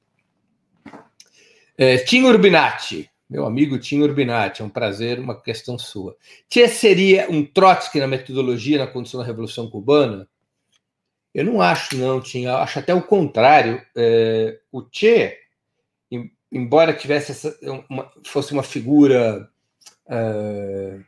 É, 1.78 1.98
Tim 1.98 2.24
Urbinati, 2.24 3.10
meu 3.30 3.46
amigo 3.46 3.80
Tim 3.80 4.02
Urbinati, 4.02 4.62
é 4.62 4.66
um 4.66 4.70
prazer, 4.70 5.20
uma 5.20 5.42
questão 5.42 5.78
sua. 5.78 6.16
Che 6.48 6.68
seria 6.68 7.28
um 7.30 7.44
Trotsky 7.44 8.00
na 8.00 8.08
metodologia 8.08 8.78
na 8.78 8.88
condição 8.88 9.20
da 9.20 9.26
Revolução 9.26 9.70
Cubana? 9.70 10.28
Eu 11.34 11.46
não 11.46 11.60
acho, 11.60 11.98
não, 11.98 12.22
Tim. 12.22 12.44
Eu 12.44 12.58
acho 12.58 12.78
até 12.78 12.94
o 12.94 13.02
contrário. 13.02 13.82
É, 13.96 14.60
o 14.72 14.86
Che, 14.92 15.40
embora 16.52 16.94
tivesse 16.94 17.32
essa, 17.32 17.58
uma, 17.90 18.12
fosse 18.24 18.54
uma 18.54 18.62
figura 18.62 19.50
é, 20.08 21.00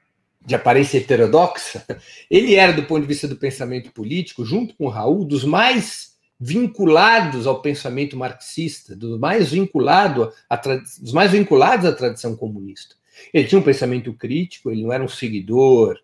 de 0.45 0.55
aparência 0.55 0.97
heterodoxa, 0.97 1.85
ele 2.29 2.55
era, 2.55 2.71
do 2.71 2.83
ponto 2.83 3.01
de 3.01 3.07
vista 3.07 3.27
do 3.27 3.35
pensamento 3.35 3.91
político, 3.91 4.45
junto 4.45 4.75
com 4.75 4.87
Raul, 4.87 5.25
dos 5.25 5.43
mais 5.43 6.15
vinculados 6.39 7.47
ao 7.47 7.61
pensamento 7.61 8.17
marxista, 8.17 8.95
dos 8.95 9.17
mais, 9.19 9.51
vinculado 9.51 10.31
a, 10.49 10.55
dos 10.55 11.13
mais 11.13 11.31
vinculados 11.31 11.85
à 11.85 11.93
tradição 11.93 12.35
comunista. 12.35 12.95
Ele 13.33 13.47
tinha 13.47 13.59
um 13.59 13.63
pensamento 13.63 14.13
crítico, 14.13 14.69
ele 14.69 14.83
não 14.83 14.91
era 14.91 15.03
um 15.03 15.07
seguidor 15.07 15.97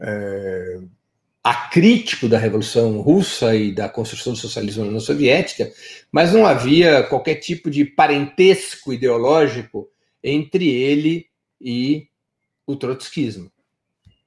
é, 0.00 0.80
acrítico 1.42 2.28
da 2.28 2.38
Revolução 2.38 3.00
Russa 3.00 3.54
e 3.54 3.72
da 3.72 3.88
construção 3.88 4.32
do 4.32 4.38
socialismo 4.38 4.82
na 4.82 4.88
União 4.88 5.00
Soviética, 5.00 5.70
mas 6.10 6.32
não 6.32 6.46
havia 6.46 7.02
qualquer 7.02 7.34
tipo 7.34 7.68
de 7.68 7.84
parentesco 7.84 8.92
ideológico 8.92 9.88
entre 10.22 10.68
ele 10.68 11.26
e 11.60 12.08
o 12.66 12.76
trotskismo. 12.76 13.52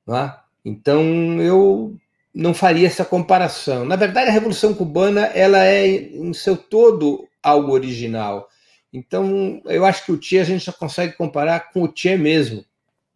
É? 0.09 0.33
Então, 0.63 1.41
eu 1.41 1.95
não 2.33 2.53
faria 2.53 2.87
essa 2.87 3.03
comparação. 3.03 3.83
Na 3.85 3.95
verdade, 3.95 4.29
a 4.29 4.33
Revolução 4.33 4.73
Cubana 4.73 5.25
ela 5.27 5.63
é 5.65 5.87
em 5.87 6.33
seu 6.33 6.55
todo 6.55 7.27
algo 7.41 7.71
original. 7.71 8.47
Então, 8.93 9.61
eu 9.65 9.83
acho 9.85 10.05
que 10.05 10.11
o 10.11 10.21
Che 10.21 10.39
a 10.39 10.43
gente 10.43 10.65
já 10.65 10.73
consegue 10.73 11.13
comparar 11.13 11.71
com 11.71 11.83
o 11.83 11.91
Che 11.93 12.15
mesmo. 12.15 12.63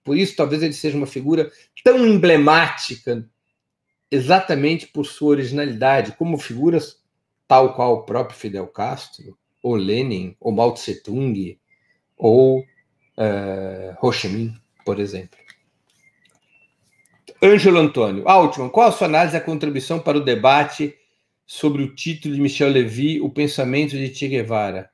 Por 0.04 0.18
isso, 0.18 0.36
talvez 0.36 0.64
ele 0.64 0.74
seja 0.74 0.98
uma 0.98 1.08
figura 1.08 1.52
tão 1.84 2.06
emblemática, 2.06 3.28
exatamente 4.10 4.88
por 4.88 5.06
sua 5.06 5.30
originalidade, 5.30 6.14
como 6.18 6.38
figuras 6.38 7.02
tal 7.48 7.74
qual 7.76 7.94
o 7.94 8.04
próprio 8.04 8.38
Fidel 8.38 8.68
Castro, 8.68 9.38
ou 9.62 9.76
Lenin, 9.76 10.36
ou 10.40 10.52
Mao 10.52 10.74
Tse 10.74 11.04
Tung, 11.04 11.60
ou 12.18 12.60
uh, 12.60 13.96
Ho 14.02 14.12
Chi 14.12 14.30
Minh, 14.30 14.54
por 14.86 15.00
exemplo. 15.00 15.38
Ângelo 17.44 17.80
Antônio. 17.80 18.28
Altman, 18.28 18.70
qual 18.70 18.88
a 18.88 18.92
sua 18.92 19.08
análise 19.08 19.34
da 19.34 19.42
contribuição 19.42 20.00
para 20.00 20.18
o 20.18 20.24
debate 20.24 20.96
sobre 21.46 21.82
o 21.82 21.96
título 21.96 22.36
de 22.36 22.42
Michel 22.42 22.70
Levy, 22.70 23.20
O 23.20 23.30
Pensamento 23.30 23.98
de 23.98 24.14
Che 24.14 24.28
Guevara? 24.28 24.92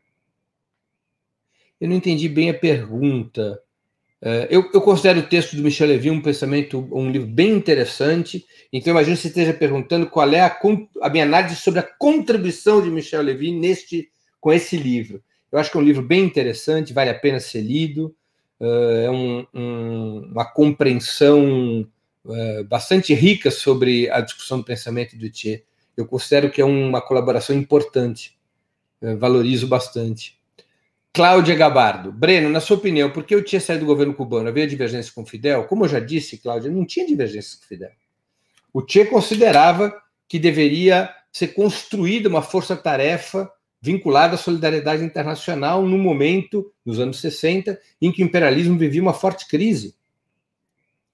Eu 1.80 1.90
não 1.90 1.96
entendi 1.96 2.30
bem 2.30 2.50
a 2.50 2.54
pergunta. 2.54 3.62
É, 4.22 4.48
eu, 4.50 4.70
eu, 4.74 4.82
considero 4.82 5.20
o 5.20 5.28
texto 5.28 5.56
do 5.56 5.62
Michel 5.62 5.90
Levy 5.90 6.10
um 6.10 6.22
pensamento, 6.22 6.88
um 6.92 7.12
livro 7.12 7.28
bem 7.28 7.52
interessante. 7.52 8.46
Então, 8.72 8.92
imagino 8.92 9.16
que 9.16 9.22
você 9.22 9.28
esteja 9.28 9.54
perguntando 9.54 10.08
qual 10.08 10.32
é 10.32 10.40
a, 10.40 10.60
a 11.02 11.10
minha 11.10 11.26
análise 11.26 11.58
sobre 11.58 11.82
a 11.82 11.84
contribuição 11.84 12.82
de 12.82 12.90
Michel 12.90 13.22
Levy 13.22 13.52
neste, 13.52 14.10
com 14.40 14.54
esse 14.54 14.78
livro. 14.78 15.22
Eu 15.52 15.60
acho 15.60 15.70
que 15.70 15.78
é 15.78 15.80
um 15.80 15.84
livro 15.84 16.02
bem 16.02 16.24
interessante, 16.24 16.94
vale 16.94 17.10
a 17.10 17.20
pena 17.20 17.40
ser 17.40 17.62
lido. 17.62 18.16
Uh, 18.60 19.06
é 19.06 19.12
um, 19.12 19.46
um, 19.54 20.32
uma 20.32 20.46
compreensão 20.46 21.88
é, 22.30 22.64
bastante 22.64 23.14
rica 23.14 23.52
sobre 23.52 24.10
a 24.10 24.22
discussão 24.22 24.58
do 24.58 24.64
pensamento 24.64 25.16
do 25.16 25.30
Che. 25.34 25.64
Eu 25.96 26.06
considero 26.06 26.50
que 26.50 26.62
é 26.62 26.66
uma 26.66 27.02
colaboração 27.02 27.56
importante, 27.56 28.38
é, 29.02 29.16
valorizo 29.16 29.68
bastante. 29.68 30.38
Cláudia 31.14 31.56
Gabardo. 31.56 32.12
Breno, 32.12 32.50
na 32.50 32.60
sua 32.60 32.78
opinião, 32.78 33.10
por 33.10 33.24
que 33.24 33.36
o 33.36 33.48
Che 33.48 33.60
saiu 33.60 33.80
do 33.80 33.86
governo 33.86 34.14
cubano? 34.14 34.48
Havia 34.48 34.68
divergência 34.68 35.12
com 35.14 35.26
Fidel? 35.26 35.66
Como 35.66 35.86
eu 35.86 35.90
já 35.90 36.00
disse, 36.00 36.38
Cláudia, 36.38 36.70
não 36.70 36.86
tinha 36.86 37.08
divergência 37.08 37.58
com 37.60 37.66
Fidel. 37.66 37.92
O 38.72 38.84
Che 38.88 39.06
considerava 39.06 39.94
que 40.28 40.38
deveria 40.38 41.10
ser 41.32 41.50
construída 41.50 42.30
uma 42.30 42.42
força-tarefa 42.42 43.52
vinculada 43.82 44.36
à 44.36 44.38
solidariedade 44.38 45.04
internacional 45.04 45.84
no 45.84 45.98
momento, 45.98 46.72
nos 46.86 47.00
anos 47.00 47.20
60, 47.20 47.80
em 48.02 48.12
que 48.12 48.22
o 48.22 48.26
imperialismo 48.26 48.78
vivia 48.78 49.02
uma 49.02 49.14
forte 49.14 49.48
crise 49.48 49.97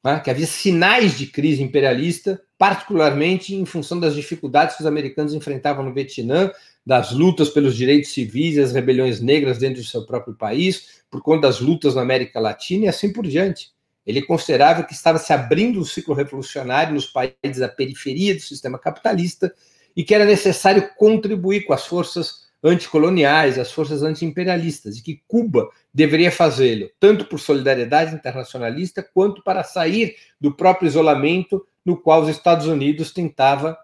né, 0.03 0.19
que 0.19 0.29
havia 0.29 0.45
sinais 0.45 1.17
de 1.17 1.27
crise 1.27 1.63
imperialista, 1.63 2.41
particularmente 2.57 3.55
em 3.55 3.65
função 3.65 3.99
das 3.99 4.15
dificuldades 4.15 4.75
que 4.75 4.81
os 4.81 4.87
americanos 4.87 5.33
enfrentavam 5.33 5.85
no 5.85 5.93
Vietnã, 5.93 6.51
das 6.85 7.11
lutas 7.11 7.49
pelos 7.49 7.75
direitos 7.75 8.11
civis 8.11 8.57
e 8.57 8.59
as 8.59 8.73
rebeliões 8.73 9.21
negras 9.21 9.57
dentro 9.57 9.81
do 9.81 9.87
seu 9.87 10.05
próprio 10.05 10.35
país, 10.35 11.03
por 11.09 11.21
conta 11.21 11.47
das 11.47 11.61
lutas 11.61 11.95
na 11.95 12.01
América 12.01 12.39
Latina 12.39 12.85
e 12.85 12.87
assim 12.89 13.13
por 13.13 13.25
diante. 13.25 13.71
Ele 14.05 14.21
considerava 14.21 14.83
que 14.83 14.93
estava 14.93 15.17
se 15.17 15.31
abrindo 15.31 15.79
um 15.79 15.85
ciclo 15.85 16.13
revolucionário 16.13 16.93
nos 16.93 17.05
países 17.05 17.59
da 17.59 17.69
periferia 17.69 18.35
do 18.35 18.41
sistema 18.41 18.77
capitalista 18.77 19.53
e 19.95 20.03
que 20.03 20.13
era 20.13 20.25
necessário 20.25 20.89
contribuir 20.97 21.65
com 21.65 21.71
as 21.71 21.85
forças 21.85 22.42
anticoloniais, 22.63 23.59
as 23.59 23.71
forças 23.71 24.03
antiimperialistas, 24.03 24.97
e 24.97 25.03
que 25.03 25.21
Cuba 25.27 25.69
deveria 25.93 26.31
fazê-lo, 26.31 26.89
tanto 26.99 27.25
por 27.25 27.39
solidariedade 27.39 28.15
internacionalista, 28.15 29.03
quanto 29.03 29.43
para 29.43 29.63
sair 29.63 30.15
do 30.39 30.55
próprio 30.55 30.87
isolamento 30.87 31.65
no 31.85 31.99
qual 31.99 32.21
os 32.21 32.29
Estados 32.29 32.67
Unidos 32.67 33.11
tentava 33.11 33.77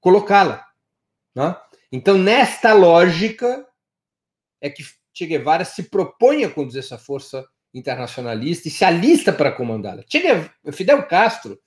colocá-la. 0.00 0.64
Né? 1.34 1.56
Então, 1.90 2.16
nesta 2.16 2.72
lógica, 2.72 3.66
é 4.60 4.70
que 4.70 4.84
Che 5.12 5.26
Guevara 5.26 5.64
se 5.64 5.84
propõe 5.84 6.44
a 6.44 6.50
conduzir 6.50 6.80
essa 6.80 6.98
força 6.98 7.46
internacionalista 7.72 8.66
e 8.66 8.70
se 8.70 8.84
alista 8.84 9.32
para 9.32 9.52
comandá-la. 9.52 10.02
Fidel 10.72 11.06
Castro 11.06 11.58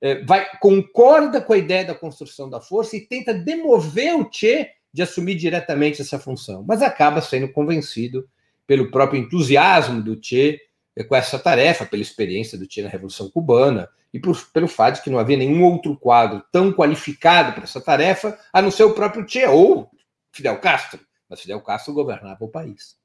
eh, 0.00 0.22
vai, 0.24 0.46
concorda 0.58 1.40
com 1.40 1.52
a 1.52 1.58
ideia 1.58 1.84
da 1.84 1.94
construção 1.94 2.48
da 2.48 2.60
força 2.60 2.96
e 2.96 3.06
tenta 3.06 3.32
demover 3.32 4.16
o 4.16 4.30
Che 4.30 4.70
de 4.92 5.02
assumir 5.02 5.34
diretamente 5.36 6.02
essa 6.02 6.18
função, 6.18 6.64
mas 6.66 6.82
acaba 6.82 7.20
sendo 7.20 7.50
convencido 7.52 8.28
pelo 8.66 8.90
próprio 8.90 9.20
entusiasmo 9.20 10.02
do 10.02 10.18
Che 10.22 10.60
com 11.08 11.16
essa 11.16 11.38
tarefa, 11.38 11.86
pela 11.86 12.02
experiência 12.02 12.58
do 12.58 12.70
Che 12.70 12.82
na 12.82 12.88
Revolução 12.88 13.30
Cubana 13.30 13.88
e 14.12 14.18
por, 14.18 14.36
pelo 14.52 14.68
fato 14.68 14.96
de 14.96 15.02
que 15.02 15.10
não 15.10 15.18
havia 15.18 15.36
nenhum 15.36 15.64
outro 15.64 15.96
quadro 15.96 16.42
tão 16.52 16.72
qualificado 16.72 17.52
para 17.52 17.64
essa 17.64 17.80
tarefa, 17.80 18.38
a 18.52 18.60
não 18.60 18.70
ser 18.70 18.84
o 18.84 18.92
próprio 18.92 19.26
Che 19.26 19.44
ou 19.46 19.90
Fidel 20.32 20.58
Castro. 20.58 21.00
Mas 21.28 21.40
Fidel 21.40 21.60
Castro 21.60 21.94
governava 21.94 22.44
o 22.44 22.48
país. 22.48 22.96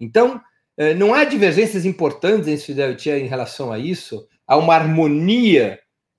Então, 0.00 0.40
eh, 0.76 0.94
não 0.94 1.14
há 1.14 1.24
divergências 1.24 1.84
importantes 1.84 2.48
entre 2.48 2.64
Fidel 2.64 2.92
e 2.92 2.98
Che 2.98 3.10
em 3.10 3.26
relação 3.26 3.70
a 3.70 3.78
isso, 3.78 4.26
há 4.46 4.56
uma 4.56 4.74
harmonia 4.74 5.78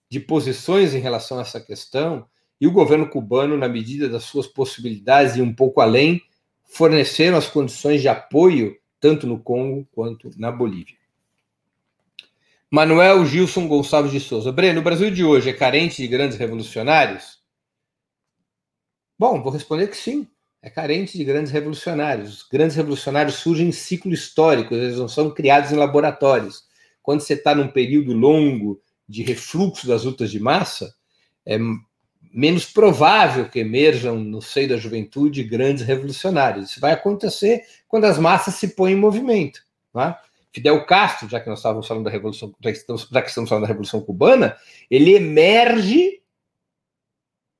de 0.09 0.19
posições 0.19 0.93
em 0.93 0.99
relação 0.99 1.39
a 1.39 1.41
essa 1.41 1.59
questão, 1.59 2.27
e 2.63 2.67
o 2.67 2.71
governo 2.71 3.09
cubano, 3.09 3.57
na 3.57 3.67
medida 3.67 4.07
das 4.07 4.23
suas 4.23 4.47
possibilidades 4.47 5.35
e 5.35 5.41
um 5.41 5.53
pouco 5.53 5.81
além, 5.81 6.21
forneceram 6.63 7.37
as 7.37 7.45
condições 7.45 8.01
de 8.01 8.07
apoio 8.07 8.77
tanto 9.01 9.27
no 9.27 9.37
Congo 9.37 9.85
quanto 9.91 10.31
na 10.37 10.49
Bolívia. 10.49 10.95
Manuel 12.71 13.25
Gilson 13.25 13.67
Gonçalves 13.67 14.13
de 14.13 14.21
Souza. 14.21 14.49
Breno, 14.49 14.79
o 14.79 14.83
Brasil 14.83 15.11
de 15.11 15.25
hoje 15.25 15.49
é 15.49 15.53
carente 15.53 16.01
de 16.01 16.07
grandes 16.07 16.37
revolucionários? 16.37 17.41
Bom, 19.19 19.43
vou 19.43 19.51
responder 19.51 19.87
que 19.87 19.97
sim. 19.97 20.25
É 20.61 20.69
carente 20.69 21.17
de 21.17 21.25
grandes 21.25 21.51
revolucionários. 21.51 22.33
Os 22.33 22.43
grandes 22.43 22.77
revolucionários 22.77 23.35
surgem 23.35 23.67
em 23.67 23.73
ciclo 23.73 24.13
histórico, 24.13 24.73
eles 24.73 24.97
não 24.97 25.09
são 25.09 25.29
criados 25.33 25.73
em 25.73 25.75
laboratórios. 25.75 26.63
Quando 27.01 27.19
você 27.19 27.33
está 27.33 27.53
num 27.53 27.67
período 27.67 28.13
longo 28.13 28.81
de 29.05 29.21
refluxo 29.21 29.85
das 29.85 30.05
lutas 30.05 30.31
de 30.31 30.39
massa, 30.39 30.95
é 31.45 31.59
menos 32.33 32.65
provável 32.65 33.47
que 33.47 33.59
emerjam 33.59 34.17
no 34.17 34.41
seio 34.41 34.69
da 34.69 34.77
juventude 34.77 35.43
grandes 35.43 35.83
revolucionários. 35.83 36.71
Isso 36.71 36.79
vai 36.79 36.91
acontecer 36.91 37.63
quando 37.87 38.05
as 38.05 38.17
massas 38.17 38.55
se 38.55 38.69
põem 38.69 38.93
em 38.93 38.97
movimento. 38.97 39.61
É? 39.95 40.15
Fidel 40.51 40.83
Castro, 40.85 41.29
já 41.29 41.39
que 41.39 41.47
nós 41.47 41.59
estávamos 41.59 41.87
falando 41.87 42.05
da 42.05 42.09
revolução, 42.09 42.53
já 42.59 42.71
que 42.71 42.77
estamos, 42.77 43.07
já 43.11 43.21
que 43.21 43.29
estamos 43.29 43.49
falando 43.49 43.63
da 43.63 43.67
revolução 43.67 44.01
cubana, 44.01 44.57
ele 44.89 45.13
emerge, 45.13 46.21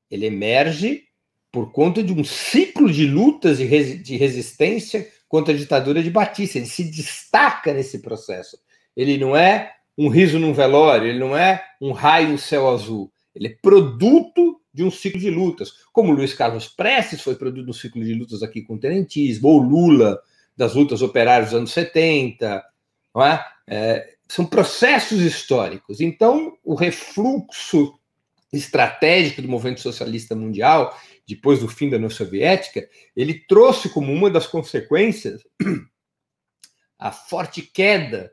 ele 0.10 0.26
emerge 0.26 1.04
por 1.52 1.72
conta 1.72 2.02
de 2.02 2.12
um 2.12 2.24
ciclo 2.24 2.92
de 2.92 3.06
lutas 3.06 3.60
de, 3.60 3.98
de 3.98 4.18
resistência 4.18 5.08
contra 5.28 5.54
a 5.54 5.58
ditadura 5.58 6.02
de 6.02 6.10
Batista. 6.10 6.58
Ele 6.58 6.66
se 6.66 6.84
destaca 6.84 7.72
nesse 7.74 8.00
processo. 8.00 8.58
Ele 8.96 9.20
não 9.20 9.36
é 9.36 9.72
um 9.96 10.08
riso 10.08 10.40
num 10.40 10.54
velório, 10.54 11.08
ele 11.08 11.20
não 11.20 11.38
é 11.38 11.64
um 11.80 11.92
raio 11.92 12.30
no 12.30 12.38
céu 12.40 12.68
azul. 12.70 13.12
Ele 13.36 13.50
é 13.50 13.58
produto 13.62 14.60
de 14.74 14.84
um 14.84 14.92
ciclo 14.92 15.20
de 15.20 15.30
lutas. 15.30 15.74
Como 15.92 16.12
Luiz 16.12 16.34
Carlos 16.34 16.68
Prestes 16.68 17.22
foi 17.22 17.36
produto 17.36 17.66
de 17.66 17.70
um 17.70 17.74
ciclo 17.74 18.04
de 18.04 18.14
lutas 18.14 18.42
aqui 18.42 18.62
com 18.62 18.76
o 18.76 18.80
tenentismo, 18.80 19.48
ou 19.48 19.60
Lula, 19.60 20.20
das 20.58 20.74
lutas 20.74 21.02
operárias 21.02 21.52
dos 21.52 21.58
anos 21.60 21.72
70. 21.72 22.64
Não 23.14 23.24
é? 23.24 23.46
É, 23.68 24.16
são 24.28 24.46
processos 24.46 25.22
históricos. 25.22 26.02
Então, 26.02 26.58
o 26.64 26.74
refluxo 26.74 28.00
estratégico 28.52 29.42
do 29.42 29.48
movimento 29.48 29.82
socialista 29.82 30.36
mundial, 30.36 30.98
depois 31.28 31.60
do 31.60 31.68
fim 31.68 31.90
da 31.90 31.98
União 31.98 32.10
Soviética, 32.10 32.88
ele 33.16 33.46
trouxe 33.48 33.90
como 33.90 34.12
uma 34.12 34.30
das 34.30 34.48
consequências 34.48 35.42
a 37.00 37.12
forte 37.12 37.62
queda 37.62 38.32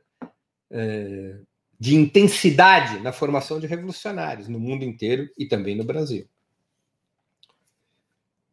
é, 0.70 1.40
de 1.80 1.96
intensidade 1.96 3.00
na 3.00 3.10
formação 3.10 3.58
de 3.58 3.66
revolucionários 3.66 4.46
no 4.48 4.60
mundo 4.60 4.84
inteiro 4.84 5.30
e 5.38 5.46
também 5.46 5.74
no 5.74 5.82
Brasil. 5.82 6.28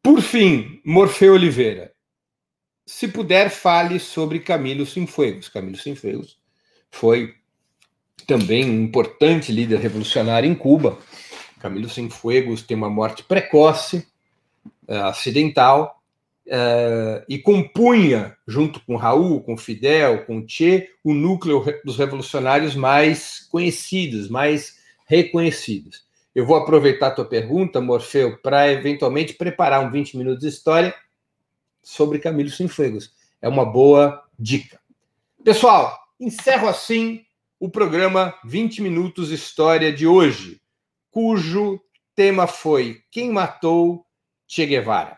Por 0.02 0.22
fim, 0.22 0.82
Morfeu 0.86 1.34
Oliveira. 1.34 1.92
Se 2.86 3.06
puder, 3.06 3.50
fale 3.50 4.00
sobre 4.00 4.40
Camilo 4.40 4.86
Cienfuegos. 4.86 5.50
Camilo 5.50 5.76
Cienfuegos 5.76 6.40
foi 6.90 7.36
também 8.26 8.64
um 8.64 8.84
importante 8.84 9.52
líder 9.52 9.80
revolucionário 9.80 10.50
em 10.50 10.56
Cuba. 10.56 10.98
Camilo 11.60 11.90
Cienfuegos 11.90 12.62
tem 12.62 12.78
uma 12.78 12.90
morte 12.90 13.24
precoce, 13.24 14.08
eh, 14.88 14.98
acidental, 15.00 15.97
e 17.28 17.38
compunha, 17.40 18.36
junto 18.48 18.80
com 18.86 18.96
Raul, 18.96 19.42
com 19.42 19.58
Fidel, 19.58 20.26
com 20.26 20.48
Che, 20.48 20.90
o 21.04 21.14
núcleo 21.14 21.64
dos 21.84 21.98
revolucionários 21.98 22.76
mais 22.76 23.48
conhecidos, 23.52 24.30
mais 24.30 24.78
reconhecidos. 25.06 26.06
Eu 26.34 26.46
vou 26.46 26.56
aproveitar 26.56 27.08
a 27.08 27.12
tua 27.12 27.26
pergunta, 27.26 27.82
Morfeu, 27.82 28.38
para 28.38 28.72
eventualmente 28.72 29.34
preparar 29.34 29.84
um 29.84 29.92
20 29.92 30.18
minutos 30.18 30.42
de 30.42 30.48
história 30.48 30.94
sobre 31.82 32.20
Camilo 32.20 32.50
Cienfuegos. 32.50 33.12
É 33.42 33.50
uma 33.50 33.66
boa 33.66 34.24
dica. 34.38 34.80
Pessoal, 35.44 35.98
encerro 36.20 36.68
assim 36.68 37.26
o 37.60 37.70
programa 37.70 38.36
20 38.46 38.84
Minutos 38.84 39.32
História 39.32 39.92
de 39.92 40.06
hoje, 40.06 40.62
cujo 41.10 41.82
tema 42.14 42.46
foi 42.46 43.02
Quem 43.10 43.32
Matou 43.32 44.06
Che 44.48 44.66
Guevara. 44.66 45.18